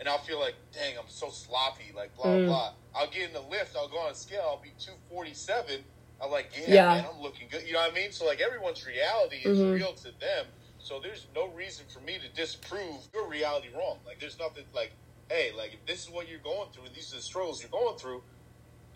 [0.01, 2.47] and I'll feel like, dang, I'm so sloppy, like blah mm.
[2.47, 2.73] blah.
[2.95, 5.85] I'll get in the lift, I'll go on a scale, I'll be two forty seven.
[6.23, 7.67] I'm like, yeah, yeah, man, I'm looking good.
[7.67, 8.11] You know what I mean?
[8.11, 9.73] So like everyone's reality is mm-hmm.
[9.73, 10.47] real to them.
[10.79, 13.99] So there's no reason for me to disprove your reality wrong.
[14.07, 14.93] Like there's nothing like,
[15.31, 17.71] hey, like if this is what you're going through and these are the struggles you're
[17.71, 18.23] going through,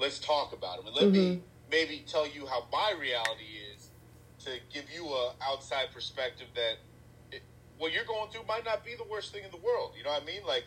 [0.00, 1.34] let's talk about them and let mm-hmm.
[1.36, 3.88] me maybe tell you how my reality is
[4.44, 6.74] to give you a outside perspective that
[7.32, 7.42] it,
[7.78, 9.92] what you're going through might not be the worst thing in the world.
[9.96, 10.44] You know what I mean?
[10.46, 10.64] Like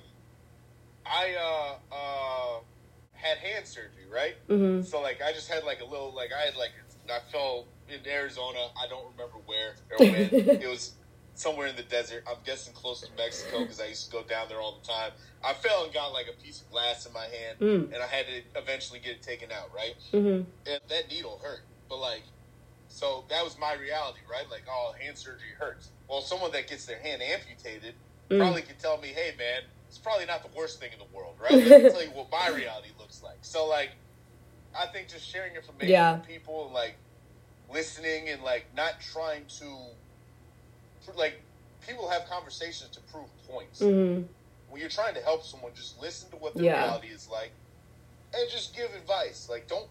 [1.10, 2.60] I uh, uh,
[3.14, 4.36] had hand surgery, right?
[4.48, 4.84] Mm-hmm.
[4.84, 6.72] So like I just had like a little like I had like
[7.10, 8.60] I fell in Arizona.
[8.82, 10.60] I don't remember where or when.
[10.62, 10.94] it was
[11.36, 12.24] somewhere in the desert.
[12.28, 15.12] I'm guessing close to Mexico because I used to go down there all the time.
[15.44, 17.94] I fell and got like a piece of glass in my hand, mm.
[17.94, 19.96] and I had to eventually get it taken out, right?
[20.12, 20.50] Mm-hmm.
[20.70, 22.24] And that needle hurt, but like,
[22.90, 24.50] so that was my reality, right?
[24.50, 25.90] Like, oh, hand surgery hurts.
[26.10, 27.94] Well, someone that gets their hand amputated
[28.30, 28.40] mm.
[28.40, 31.36] probably could tell me, hey, man, it's probably not the worst thing in the world,
[31.42, 31.52] right?
[31.52, 33.38] Let me tell you what my reality looks like.
[33.42, 33.92] So, like,
[34.78, 36.18] I think just sharing information yeah.
[36.18, 36.96] with people and like
[37.72, 39.66] listening and like not trying to
[41.16, 41.42] like
[41.86, 43.82] people have conversations to prove points.
[43.82, 44.24] Mm-hmm.
[44.70, 46.84] When you're trying to help someone, just listen to what their yeah.
[46.84, 47.52] reality is like
[48.34, 49.48] and just give advice.
[49.50, 49.88] Like, don't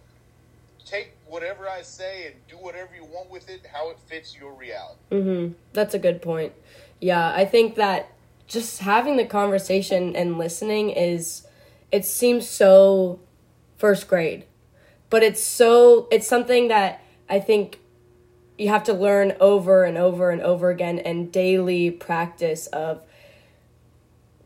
[0.85, 4.53] take whatever I say and do whatever you want with it, how it fits your
[4.53, 4.99] reality.
[5.11, 5.53] Mm-hmm.
[5.73, 6.53] That's a good point.
[7.01, 8.11] Yeah, I think that
[8.47, 11.47] just having the conversation and listening is
[11.91, 13.21] it seems so
[13.77, 14.45] first grade.
[15.11, 17.79] But it's so it's something that i think
[18.59, 23.03] you have to learn over and over and over again and daily practice of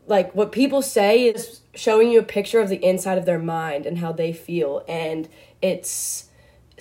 [0.07, 3.85] like what people say is showing you a picture of the inside of their mind
[3.85, 4.83] and how they feel.
[4.87, 5.29] And
[5.61, 6.29] it's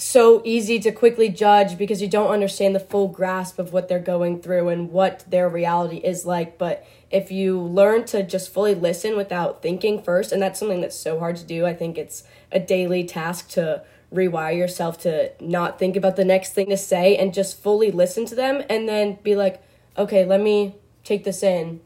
[0.01, 3.99] so easy to quickly judge because you don't understand the full grasp of what they're
[3.99, 8.75] going through and what their reality is like but if you learn to just fully
[8.75, 12.25] listen without thinking first and that's something that's so hard to do i think it's
[12.51, 13.83] a daily task to
[14.13, 18.25] rewire yourself to not think about the next thing to say and just fully listen
[18.25, 19.63] to them and then be like
[19.99, 21.81] okay let me take this in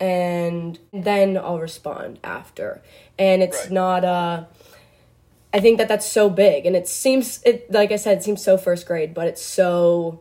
[0.00, 2.80] and then I'll respond after.
[3.18, 3.70] And it's Right.
[3.70, 4.44] not uh
[5.52, 8.42] I think that that's so big and it seems it like I said it seems
[8.42, 10.20] so first grade, but it's so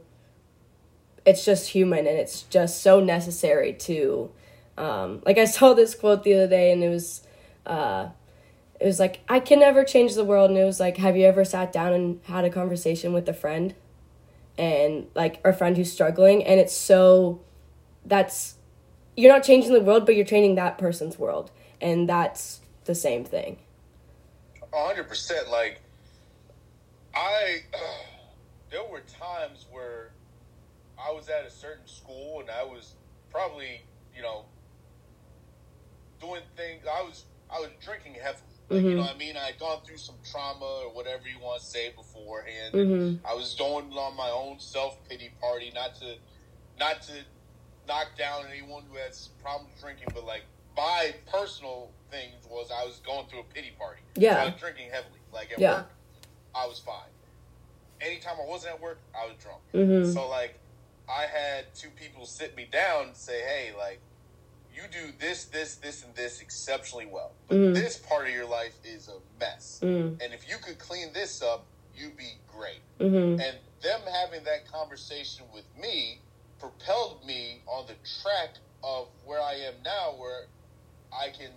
[1.26, 4.32] it's just human and it's just so necessary to
[4.78, 7.22] um like I saw this quote the other day and it was
[7.66, 8.10] uh
[8.80, 11.26] it was like I can never change the world and it was like have you
[11.26, 13.76] ever sat down and had a conversation with a friend?
[14.58, 17.40] And like a friend who's struggling and it's so
[18.06, 18.56] that's
[19.16, 23.24] you're not changing the world but you're changing that person's world and that's the same
[23.24, 23.58] thing
[24.74, 25.50] hundred percent.
[25.50, 25.82] Like,
[27.16, 27.60] I
[28.72, 30.12] there were times where
[30.98, 32.94] I was at a certain school and I was
[33.32, 33.82] probably,
[34.16, 34.46] you know,
[36.20, 36.84] doing things.
[36.86, 38.44] I was I was drinking heavily.
[38.70, 39.36] Like, You know what I mean?
[39.36, 42.76] I had gone through some trauma or whatever you want to say beforehand.
[42.76, 43.20] Mhm.
[43.26, 46.18] I was going on my own self pity party, not to
[46.78, 47.26] not to
[47.88, 50.44] knock down anyone who has problems drinking, but like
[50.78, 54.02] my personal thing was I was going through a pity party.
[54.16, 54.36] Yeah.
[54.36, 55.20] So I was drinking heavily.
[55.32, 55.76] Like at Yeah.
[55.76, 55.92] work,
[56.56, 57.14] I was fine.
[58.02, 59.62] Anytime I wasn't at work, I was drunk.
[59.74, 60.14] Mhm.
[60.14, 60.60] So like
[61.08, 64.02] I had two people sit me down and say, Hey, like
[64.72, 67.36] you do this, this, this, and this exceptionally well.
[67.48, 67.74] But Mhm.
[67.74, 69.80] this part of your life is a mess.
[69.82, 72.84] mm And if you could clean this up, you'd be great.
[73.00, 76.24] mhm And them having that conversation with me
[76.60, 80.48] propelled me on the track of where I am now, where
[81.12, 81.52] I can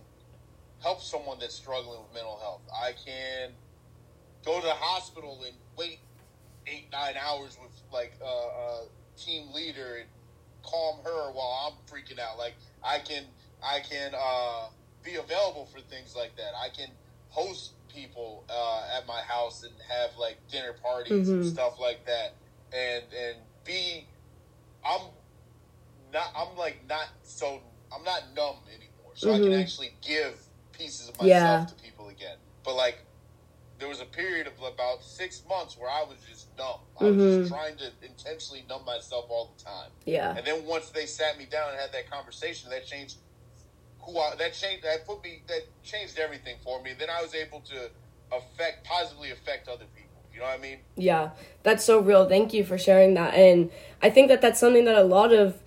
[0.82, 2.62] help someone that's struggling with mental health.
[2.74, 3.50] I can
[4.44, 6.00] go to the hospital and wait
[6.66, 8.84] eight, nine hours with like a, a
[9.16, 10.08] team leader and
[10.64, 12.38] calm her while I'm freaking out.
[12.38, 13.24] Like I can,
[13.64, 14.68] I can uh,
[15.04, 16.52] be available for things like that.
[16.62, 16.88] I can
[17.28, 21.44] host people uh, at my house and have like dinner parties and Mhm.
[21.44, 22.34] stuff like that,
[22.72, 24.08] and and be,
[24.84, 25.00] I'm
[26.12, 27.60] not, I'm like not so,
[27.94, 29.60] I'm not numb anymore, so I can Mhm.
[29.60, 30.34] actually give
[30.72, 31.66] pieces of myself Yeah.
[31.66, 32.36] to people again.
[32.64, 33.04] But like,
[33.78, 36.78] there was a period of about six months where I was just numb.
[37.00, 37.48] I was just mm-hmm.
[37.48, 39.90] trying to intentionally numb myself all the time.
[40.04, 43.16] yeah And then once they sat me down and had that conversation, that changed
[44.02, 46.92] who I that changed that put me that changed everything for me.
[46.98, 47.90] Then I was able to
[48.32, 50.10] affect positively affect other people.
[50.32, 50.78] You know what I mean?
[50.96, 51.30] Yeah,
[51.62, 52.28] that's so real.
[52.28, 53.34] Thank you for sharing that.
[53.34, 55.62] And I think that that's something that a lot of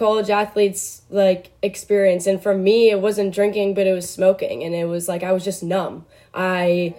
[0.00, 2.26] college athletes like experience.
[2.26, 4.64] And for me, it wasn't drinking, but it was smoking.
[4.64, 6.06] And it was like I was just numb.
[6.34, 6.96] I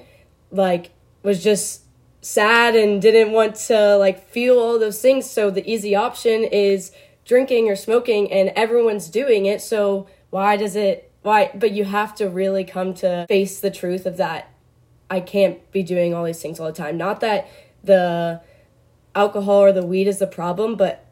[0.51, 0.91] like
[1.23, 1.81] was just
[2.21, 5.29] sad and didn't want to like feel all those things.
[5.29, 6.93] So the easy option is
[7.25, 9.61] drinking or smoking, and everyone's doing it.
[9.61, 11.11] So why does it?
[11.23, 11.51] Why?
[11.53, 14.51] But you have to really come to face the truth of that
[15.11, 16.97] I can't be doing all these things all the time.
[16.97, 17.49] Not that
[17.83, 18.39] the
[19.13, 21.05] alcohol or the weed is the problem, but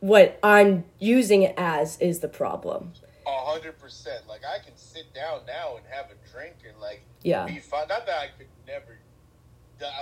[0.00, 2.92] what I'm using it as is the problem.
[3.26, 4.26] A hundred percent.
[4.28, 7.46] Like I can sit down now and have a drink and like Yeah.
[7.46, 7.88] be fine.
[7.88, 8.98] Not that I could never,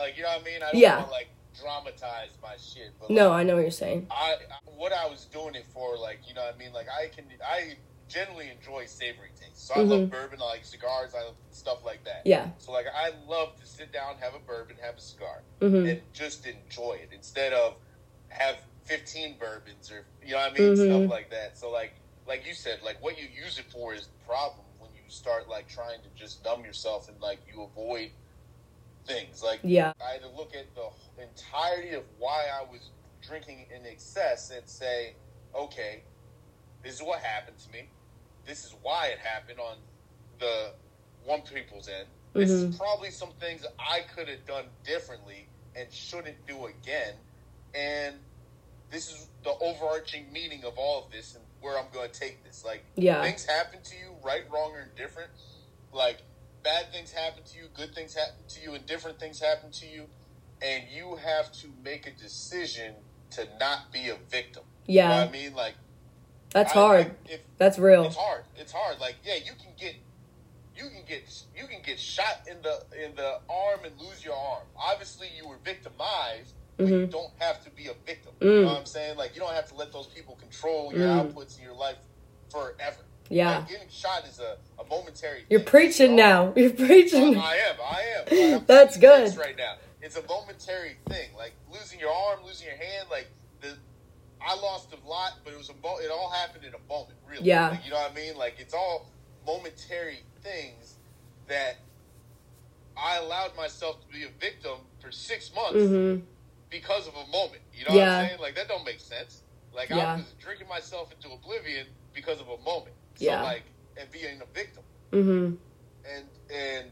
[0.01, 0.63] like you know what I mean.
[0.63, 0.97] I don't Yeah.
[0.97, 1.29] want to like
[1.59, 4.07] dramatize my shit, but No, like, I know what you're saying.
[4.11, 4.37] I
[4.77, 6.73] what I was doing it for, like you know what I mean.
[6.73, 7.77] Like I can, I
[8.09, 9.67] generally enjoy savory tastes.
[9.69, 12.21] So I love bourbon, I like cigars, I love stuff like that.
[12.21, 12.29] Mm-hmm.
[12.29, 12.49] Yeah.
[12.59, 15.89] So like I love to sit down, have a bourbon, have a cigar, Mhm.
[15.91, 17.77] and just enjoy it instead of
[18.29, 20.85] have fifteen bourbons or you know what I mean, Mhm.
[21.01, 21.57] stuff like that.
[21.59, 21.95] So like
[22.27, 25.49] like you said, like what you use it for is the problem when you start
[25.49, 28.11] like trying to just numb yourself and like you avoid
[29.07, 29.43] things.
[29.43, 29.93] Like Yeah.
[30.01, 30.89] I had to look at the
[31.23, 35.15] entirety of why I was drinking in excess and say,
[35.55, 36.03] okay,
[36.83, 37.89] this is what happened to me.
[38.47, 39.77] This is why it happened on
[40.39, 40.73] the
[41.25, 42.09] one people's end.
[42.35, 47.15] This is probably some things I could have done differently and shouldn't do again.
[47.75, 48.17] And
[48.95, 52.45] this is the overarching meaning of all of this and where I'm going to take
[52.45, 52.65] this.
[52.65, 53.23] Like, Yeah.
[53.23, 55.31] things happen to you, right, wrong, or indifferent.
[55.93, 56.19] Like,
[56.63, 59.87] bad things happen to you, good things happen to you, and different things happen to
[59.87, 60.09] you.
[60.63, 62.95] And you have to make a decision
[63.33, 64.63] to not be a victim.
[64.87, 65.19] You know Yeah.
[65.25, 65.55] what I mean?
[65.55, 65.75] Like,
[66.51, 67.07] That's I- hard.
[67.29, 68.05] I- if That's real.
[68.05, 68.45] it's hard.
[68.57, 69.01] It's hard.
[69.01, 69.97] Like yeah, you can get
[70.77, 71.25] you can get
[71.57, 74.63] you can get shot in the in the arm and lose your arm.
[74.77, 78.33] Obviously, you were victimized, but you don't have to be a victim.
[78.41, 78.63] You mm.
[78.63, 79.17] know what I'm saying?
[79.17, 81.33] Like you don't have to let those people control your mm.
[81.33, 81.97] outputs in your life
[82.51, 82.99] forever.
[83.31, 83.59] Yeah.
[83.59, 85.45] Like, getting shot is a, a momentary.
[85.49, 85.69] You're thing.
[85.69, 86.47] preaching You know?
[86.47, 86.53] now.
[86.61, 87.37] You're preaching.
[87.39, 87.77] I am.
[87.81, 88.65] I am.
[88.67, 89.37] That's good.
[89.37, 91.31] Right now, it's a momentary thing.
[91.37, 93.09] Like losing your arm, losing your hand.
[93.11, 93.29] Like
[93.61, 93.75] the,
[94.47, 95.75] I lost a lot, but it was a.
[95.83, 97.19] Mo- it all happened in a moment.
[97.29, 97.45] Really.
[97.45, 97.71] Yeah.
[97.71, 98.37] Like, you know what I mean?
[98.37, 99.11] Like it's all
[99.47, 100.97] momentary things
[101.49, 101.77] that
[102.97, 106.17] I allowed myself to be a victim for six months hmm
[106.75, 107.63] because of a moment.
[107.73, 108.41] You know what I'm saying?
[108.41, 109.43] Like that don't make sense.
[109.73, 110.15] Like Yeah.
[110.15, 112.97] I was drinking myself into oblivion because of a moment.
[113.15, 113.43] So Yeah.
[113.43, 113.65] like
[113.97, 114.83] and being a victim
[115.13, 115.55] Mm hmm
[116.13, 116.87] and and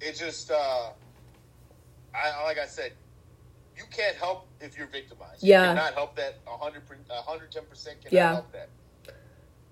[0.00, 0.88] it just uh
[2.14, 2.92] I like I said,
[3.76, 5.42] you can't help if you're victimized.
[5.44, 5.72] Yeah.
[5.72, 8.32] You cannot help that 100 110 percent cannot Yeah.
[8.32, 8.70] help that.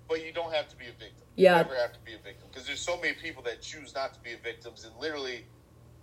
[0.07, 1.27] But you don't have to be a victim.
[1.35, 1.57] Yeah.
[1.57, 4.13] You never have to be a victim because there's so many people that choose not
[4.13, 5.47] to be victims and literally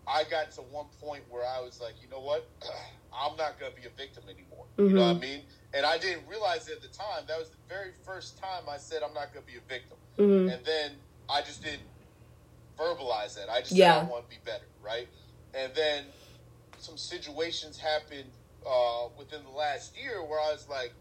[0.08, 2.48] I got to one point where I was like, you know what?
[3.12, 4.66] I'm not going to be a victim anymore.
[4.78, 5.40] You know what I mean?
[5.74, 7.24] And I didn't realize it at the time.
[7.28, 9.98] That was the very first time I said I'm not going to be a victim.
[10.18, 10.92] hmm And then
[11.28, 11.88] I just didn't
[12.78, 13.48] verbalize that.
[13.50, 14.00] I just Yeah.
[14.00, 15.08] said I want to be better, right?
[15.54, 16.04] And then
[16.78, 18.32] some situations happened
[18.68, 20.92] uh, within the last year where I was like,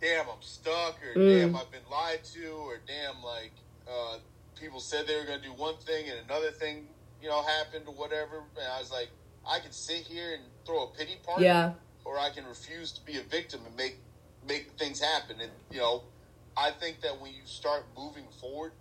[0.00, 1.30] damn, I'm stuck, or Mm.
[1.30, 3.54] damn, I've been lied to, or damn, like,
[3.86, 4.18] uh,
[4.56, 7.84] people said they were going to do one thing and another thing, you know, happened
[7.86, 8.42] or whatever.
[8.58, 9.08] And I was like,
[9.48, 11.72] I can sit here and throw a pity party Yeah.
[12.04, 13.96] or I can refuse to be a victim and make
[14.48, 15.36] make things happen.
[15.40, 16.02] And you know,
[16.56, 18.72] I think that when you start moving forward,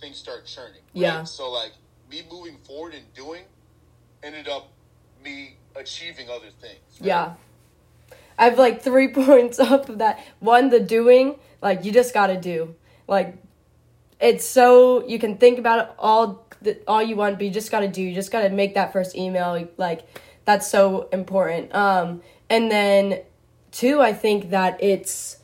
[0.00, 0.82] things start churning.
[0.94, 1.02] right?
[1.02, 1.24] Yeah.
[1.24, 1.72] So like
[2.10, 3.42] me moving forward and doing
[4.22, 4.68] ended up
[5.24, 6.80] me achieving other things.
[7.00, 7.06] right?
[7.06, 7.34] Yeah.
[8.38, 10.18] I have like three points off of that.
[10.40, 12.74] One, the doing, like you just gotta do.
[13.06, 13.36] Like
[14.20, 17.70] it's so you can think about it all the, all you want, but you just
[17.70, 18.02] gotta do.
[18.02, 19.68] You just gotta make that first email.
[19.76, 20.06] Like
[20.44, 21.74] that's so important.
[21.74, 23.20] Um, and then
[23.70, 25.38] two, I think that it's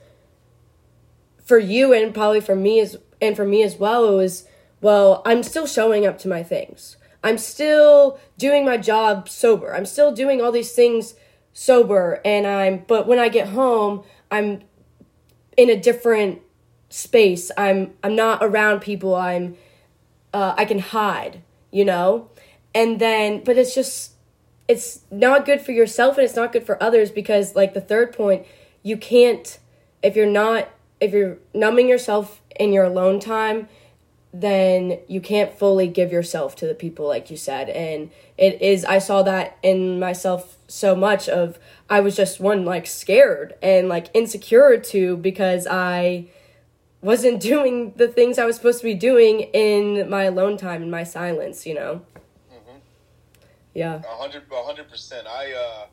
[1.44, 4.06] for you and probably for me as and for me as well.
[4.12, 4.48] It was
[4.80, 6.96] well, I'm still showing up to my things.
[7.24, 9.74] I'm still doing my job sober.
[9.74, 11.14] I'm still doing all these things
[11.52, 14.62] sober and I'm but when I get home, I'm
[15.56, 16.42] in a different
[16.90, 17.50] space.
[17.56, 19.14] I'm I'm not around people.
[19.14, 19.56] I'm
[20.36, 22.28] uh, I can hide, you know?
[22.74, 24.12] And then but it's just
[24.68, 28.12] it's not good for yourself and it's not good for others because like the third
[28.12, 28.46] point,
[28.82, 29.58] you can't
[30.02, 30.68] if you're not
[31.00, 33.68] if you're numbing yourself in your alone time,
[34.34, 38.84] then you can't fully give yourself to the people like you said and it is
[38.84, 43.88] i saw that in myself so much of i was just one like scared and
[43.88, 46.26] like insecure too because i
[47.02, 50.90] wasn't doing the things i was supposed to be doing in my alone time in
[50.90, 52.02] my silence you know
[53.76, 55.26] yeah A hundred, a hundred percent.
[55.26, 55.86] I, uh,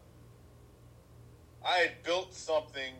[1.67, 2.93] I had built something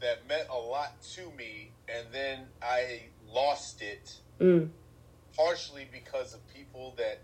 [0.00, 4.68] that meant a lot to me, and then I lost it, mm.
[5.36, 7.20] partially because of people that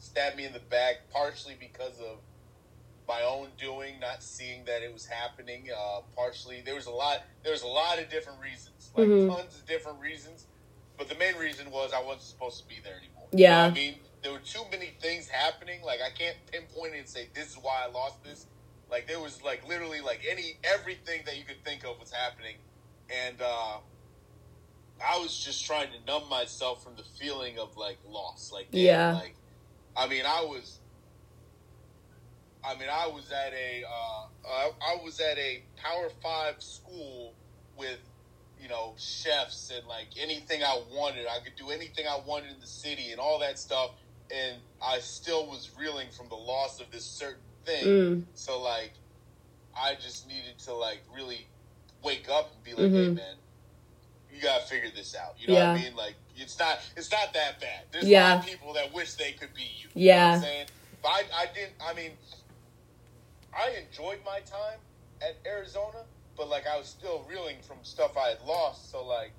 [0.00, 2.18] stabbed me in the back, partially because of
[3.06, 5.68] my own doing, not seeing that it was happening.
[5.70, 7.22] Uh, partially, there was a lot.
[7.44, 9.34] There was a lot of different reasons, like Mhm.
[9.36, 10.46] tons of different reasons.
[10.98, 13.26] But the main reason was I wasn't supposed to be there anymore.
[13.32, 13.64] You know Yeah.
[13.64, 15.82] I mean, there were too many things happening.
[15.82, 18.46] Like I can't pinpoint it and say this is why I lost this.
[18.90, 22.56] Like there was like literally like any everything that you could think of was happening,
[23.10, 23.78] and uh,
[25.04, 28.52] I was just trying to numb myself from the feeling of like loss.
[28.52, 29.12] Like damn, Yeah.
[29.14, 29.34] like
[29.96, 30.78] I mean I was.
[32.64, 37.34] I mean, I was at a uh, I, I was at a Power Five school
[37.76, 37.98] with
[38.62, 41.26] you know chefs and like anything I wanted.
[41.26, 43.90] I could do anything I wanted in the city and all that stuff,
[44.34, 47.84] and I still was reeling from the loss of this certain thing.
[47.84, 48.22] Mm.
[48.34, 48.92] So like,
[49.76, 51.48] I just needed to like really
[52.04, 53.16] wake up and be like, hey Mhm.
[53.16, 53.36] man,
[54.32, 55.34] you gotta figure this out.
[55.40, 55.96] You know what I mean?
[55.96, 57.84] Like, it's not it's not that bad.
[57.90, 59.90] There's a lot of people that wish they could be you.
[59.94, 60.34] You know what Yeah.
[60.36, 60.66] I'm saying?
[61.02, 61.72] But I, I didn't.
[61.84, 62.12] I mean,
[63.52, 64.78] I enjoyed my time
[65.20, 66.04] at Arizona,
[66.36, 68.90] but like I was still reeling from stuff I had lost.
[68.90, 69.32] So like,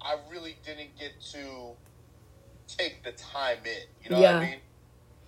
[0.00, 1.76] I really didn't get to
[2.66, 3.86] take the time in.
[4.04, 4.58] You know what I mean?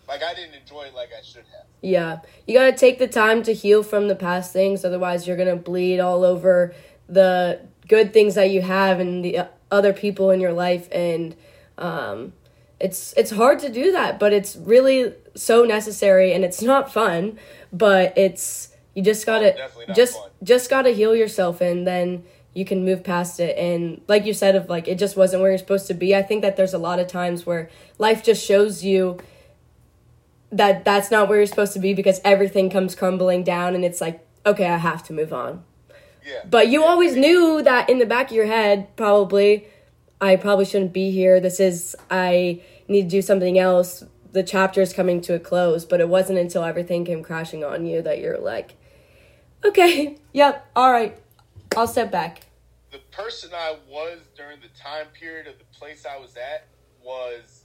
[0.08, 1.66] Like I didn't enjoy it like I should have.
[1.80, 2.20] Yeah.
[2.46, 4.84] You got to take the time to heal from the past things.
[4.84, 6.74] Otherwise, you're going to bleed all over
[7.08, 10.88] the good things that you have and the uh, other people in your life.
[10.92, 11.36] And
[11.78, 12.32] um,
[12.80, 17.38] it's it's hard to do that, but it's really so necessary and it's not fun,
[17.72, 20.30] but it's you just oh, got to definitely not just fun.
[20.42, 22.24] just got to heal yourself and then
[22.54, 25.50] you can move past it and like you said of like it just wasn't where
[25.50, 26.14] you're supposed to be.
[26.14, 27.68] I think that there's a lot of times where
[27.98, 29.18] life just shows you
[30.52, 34.00] that that's not where you're supposed to be because everything comes crumbling down and it's
[34.00, 35.64] like okay i have to move on
[36.24, 36.40] Yeah.
[36.48, 39.66] but you always knew that in the back of your head probably
[40.20, 44.80] i probably shouldn't be here this is i need to do something else the chapter
[44.80, 48.20] is coming to a close but it wasn't until everything came crashing on you that
[48.20, 48.76] you're like
[49.64, 51.18] okay yep all right
[51.76, 52.44] i'll step back
[52.94, 56.68] the person I was during the time period of the place I was at
[57.04, 57.64] was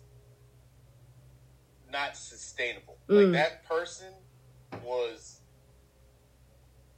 [1.92, 2.98] not sustainable.
[3.08, 3.26] Mm.
[3.26, 4.08] Like that person
[4.84, 5.42] was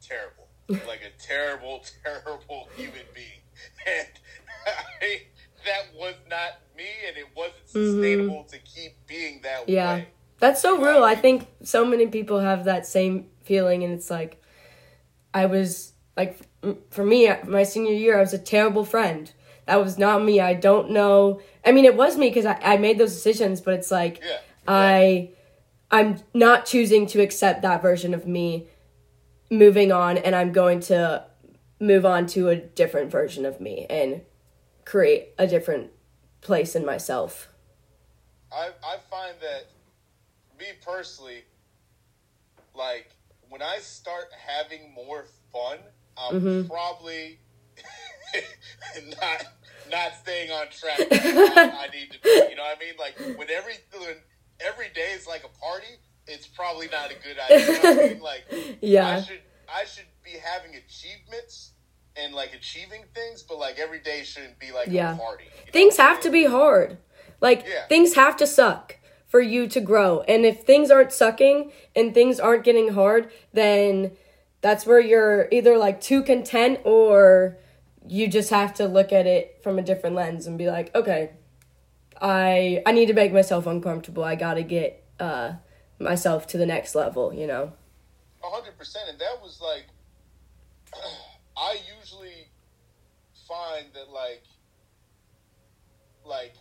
[0.02, 0.48] terrible.
[0.88, 3.42] like a terrible, terrible human being.
[3.86, 4.08] And
[5.02, 5.24] I,
[5.66, 9.72] that was not me and it wasn't sustainable to keep being that Mm-hmm.
[9.72, 10.02] Yeah.
[10.40, 11.04] That's so real.
[11.04, 14.41] I think so many people have that same feeling, and it's like,
[15.34, 16.40] I was like,
[16.90, 19.32] for me, uh, my senior year, I was a terrible friend.
[19.66, 20.40] That was not me.
[20.40, 21.42] I don't know.
[21.66, 24.38] I mean, it was me because I, I made those decisions, but it's like, Yeah.
[24.68, 25.30] I,
[25.90, 28.68] I'm not choosing to accept that version of me
[29.50, 31.26] moving on, and I'm going to
[31.80, 34.22] move on to a different version of me and
[34.86, 35.92] create a different
[36.42, 37.50] place in myself.
[38.52, 39.68] I I find that
[40.60, 41.44] me personally,
[42.76, 43.10] like
[43.52, 45.78] when I start having more fun,
[46.18, 46.68] I'm Mm-hmm.
[46.70, 47.40] probably
[49.22, 49.44] not
[49.92, 51.00] not staying on track.
[51.10, 52.30] what I need to be.
[52.50, 52.94] You know what I mean?
[52.98, 54.16] Like when every when
[54.62, 55.88] every day is like a party,
[56.28, 57.68] it's probably not a good idea.
[57.68, 58.22] You know I mean?
[58.22, 59.22] Like I Yeah.
[59.22, 61.72] should I should be having achievements
[62.16, 65.16] and like achieving things, but like every day shouldn't be like Yeah.
[65.16, 65.46] a party.
[65.74, 66.98] things what I have to be hard.
[67.42, 67.88] Like Yeah.
[67.88, 68.98] things have to suck
[69.32, 70.20] for you to grow.
[70.28, 74.12] And if things aren't sucking and things aren't getting hard, then
[74.60, 77.58] that's where you're either like too content or
[78.06, 81.32] you just have to look at it from a different lens and be like, okay,
[82.22, 84.22] I I need to make myself uncomfortable.
[84.22, 85.54] I got to get uh
[85.98, 87.72] myself to the next level, you know.
[88.44, 89.86] A hundred percent, and that was like,
[91.58, 92.50] I usually
[93.48, 94.44] find that like,
[96.26, 96.56] like,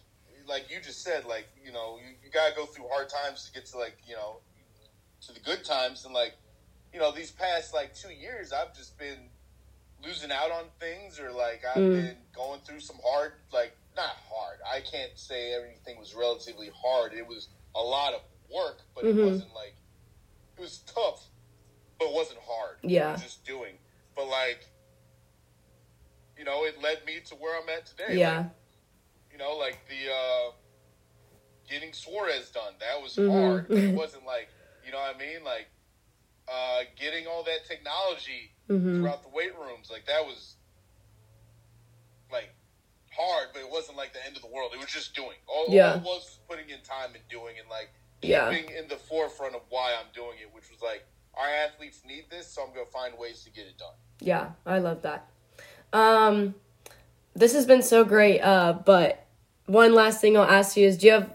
[0.50, 3.52] like you just said, like you know, you, you gotta go through hard times to
[3.52, 4.40] get to like you know,
[5.26, 6.34] to the good times, and like,
[6.92, 9.30] you know, these past like two years, I've just been
[10.04, 11.92] losing out on things, or like I've Mm.
[11.92, 14.58] been going through some hard, like not hard.
[14.66, 17.12] I can't say everything was relatively hard.
[17.14, 18.22] It was a lot of
[18.52, 19.18] work, but Mhm.
[19.18, 19.74] it wasn't like
[20.56, 21.24] it was tough
[21.98, 22.78] but it wasn't hard.
[22.82, 23.12] Yeah.
[23.12, 23.76] Was just doing.
[24.16, 24.66] But like,
[26.38, 28.16] you know, it led me to where I'm at today.
[28.16, 28.38] Yeah.
[28.38, 28.46] Like,
[29.40, 30.52] know, like the uh
[31.68, 32.74] getting Suarez done.
[32.80, 33.30] That was Mhm.
[33.30, 33.70] hard.
[33.70, 34.48] It wasn't like
[34.84, 35.42] you know what I mean?
[35.44, 35.66] Like
[36.48, 39.00] uh getting all that technology Mhm.
[39.00, 40.54] throughout the weight rooms, like that was
[42.30, 42.50] like
[43.12, 44.72] hard, but it wasn't like the end of the world.
[44.72, 45.36] It was just doing.
[45.46, 45.90] All, Yeah.
[45.92, 47.90] all it was was putting in time and doing and like
[48.22, 48.50] Yeah.
[48.50, 52.28] keeping in the forefront of why I'm doing it, which was like our athletes need
[52.30, 53.94] this, so I'm gonna find ways to get it done.
[54.20, 55.26] Yeah, I love that.
[55.92, 56.54] Um,
[57.34, 58.40] this has been so great.
[58.40, 59.24] Uh, but
[59.70, 61.32] one last thing I'll ask you is: Do you have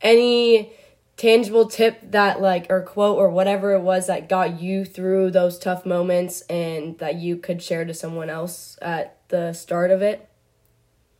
[0.00, 0.72] any
[1.16, 5.58] tangible tip that, like, or quote or whatever it was that got you through those
[5.58, 10.28] tough moments, and that you could share to someone else at the start of it?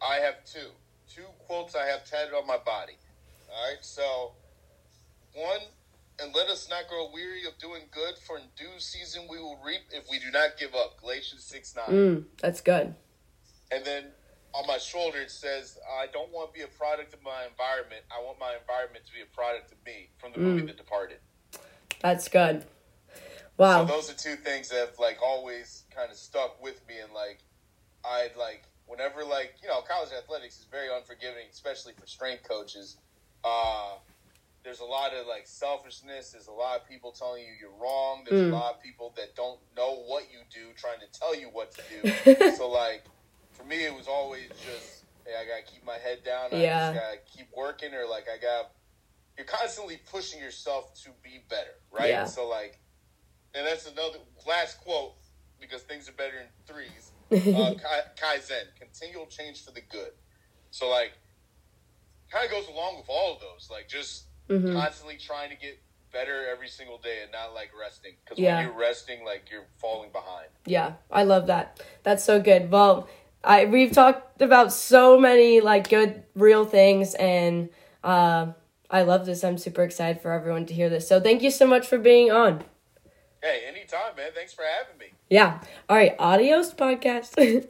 [0.03, 0.69] I have two.
[1.09, 2.95] Two quotes I have tatted on my body.
[3.51, 4.33] Alright, so
[5.35, 5.61] one,
[6.23, 9.59] and let us not grow weary of doing good, for in due season we will
[9.65, 11.01] reap if we do not give up.
[11.01, 11.97] Galatians 6 9.
[11.97, 12.95] Mm, that's good.
[13.73, 14.05] And then
[14.55, 18.03] on my shoulder it says, I don't want to be a product of my environment.
[18.11, 21.19] I want my environment to be a product of me from the movie The Departed.
[22.01, 22.65] That's good.
[23.57, 23.87] Wow.
[23.87, 27.13] So those are two things that have like always kind of stuck with me, and
[27.13, 27.41] like
[28.05, 32.97] I'd like whenever like you know college athletics is very unforgiving, especially for strength coaches.
[33.45, 33.97] Uh,
[34.65, 36.31] there's a lot of like selfishness.
[36.33, 38.25] There's a lot of people telling you you're wrong.
[38.29, 38.53] There's Mm.
[38.53, 41.71] a lot of people that don't know what you do, trying to tell you what
[41.73, 41.83] to
[42.27, 42.53] do.
[42.57, 43.05] so like
[43.61, 46.53] for me, it was always just hey, I gotta keep my head down.
[46.53, 46.93] I Yeah.
[46.93, 48.73] just gotta keep working, or like I got.
[49.37, 52.09] You're constantly pushing yourself to be better, right?
[52.11, 52.25] Yeah.
[52.25, 52.79] So like
[53.55, 55.15] and that's another last quote
[55.61, 57.13] because things are better in threes.
[57.31, 60.11] Uh, Kai, Kaizen, continual change for the good.
[60.71, 61.13] So like,
[62.31, 63.69] kind of goes along with all of those.
[63.71, 64.73] Like just Mhm.
[64.75, 65.81] constantly trying to get
[66.13, 68.17] better every single day and not like resting.
[68.25, 68.57] Because Yeah.
[68.57, 70.49] when you're resting, like you're falling behind.
[70.65, 71.81] Yeah, I love that.
[72.03, 72.71] That's so good.
[72.71, 73.09] Well,
[73.43, 77.71] I we've talked about so many like good real things and
[78.05, 78.53] uh
[78.91, 79.45] I love this.
[79.45, 81.07] I'm super excited for everyone to hear this.
[81.07, 82.65] So thank you so much for being on.
[83.43, 84.33] Hey, anytime, man.
[84.35, 85.15] Thanks for having me.
[85.31, 85.61] Yeah.
[85.89, 87.37] All right, adios podcast.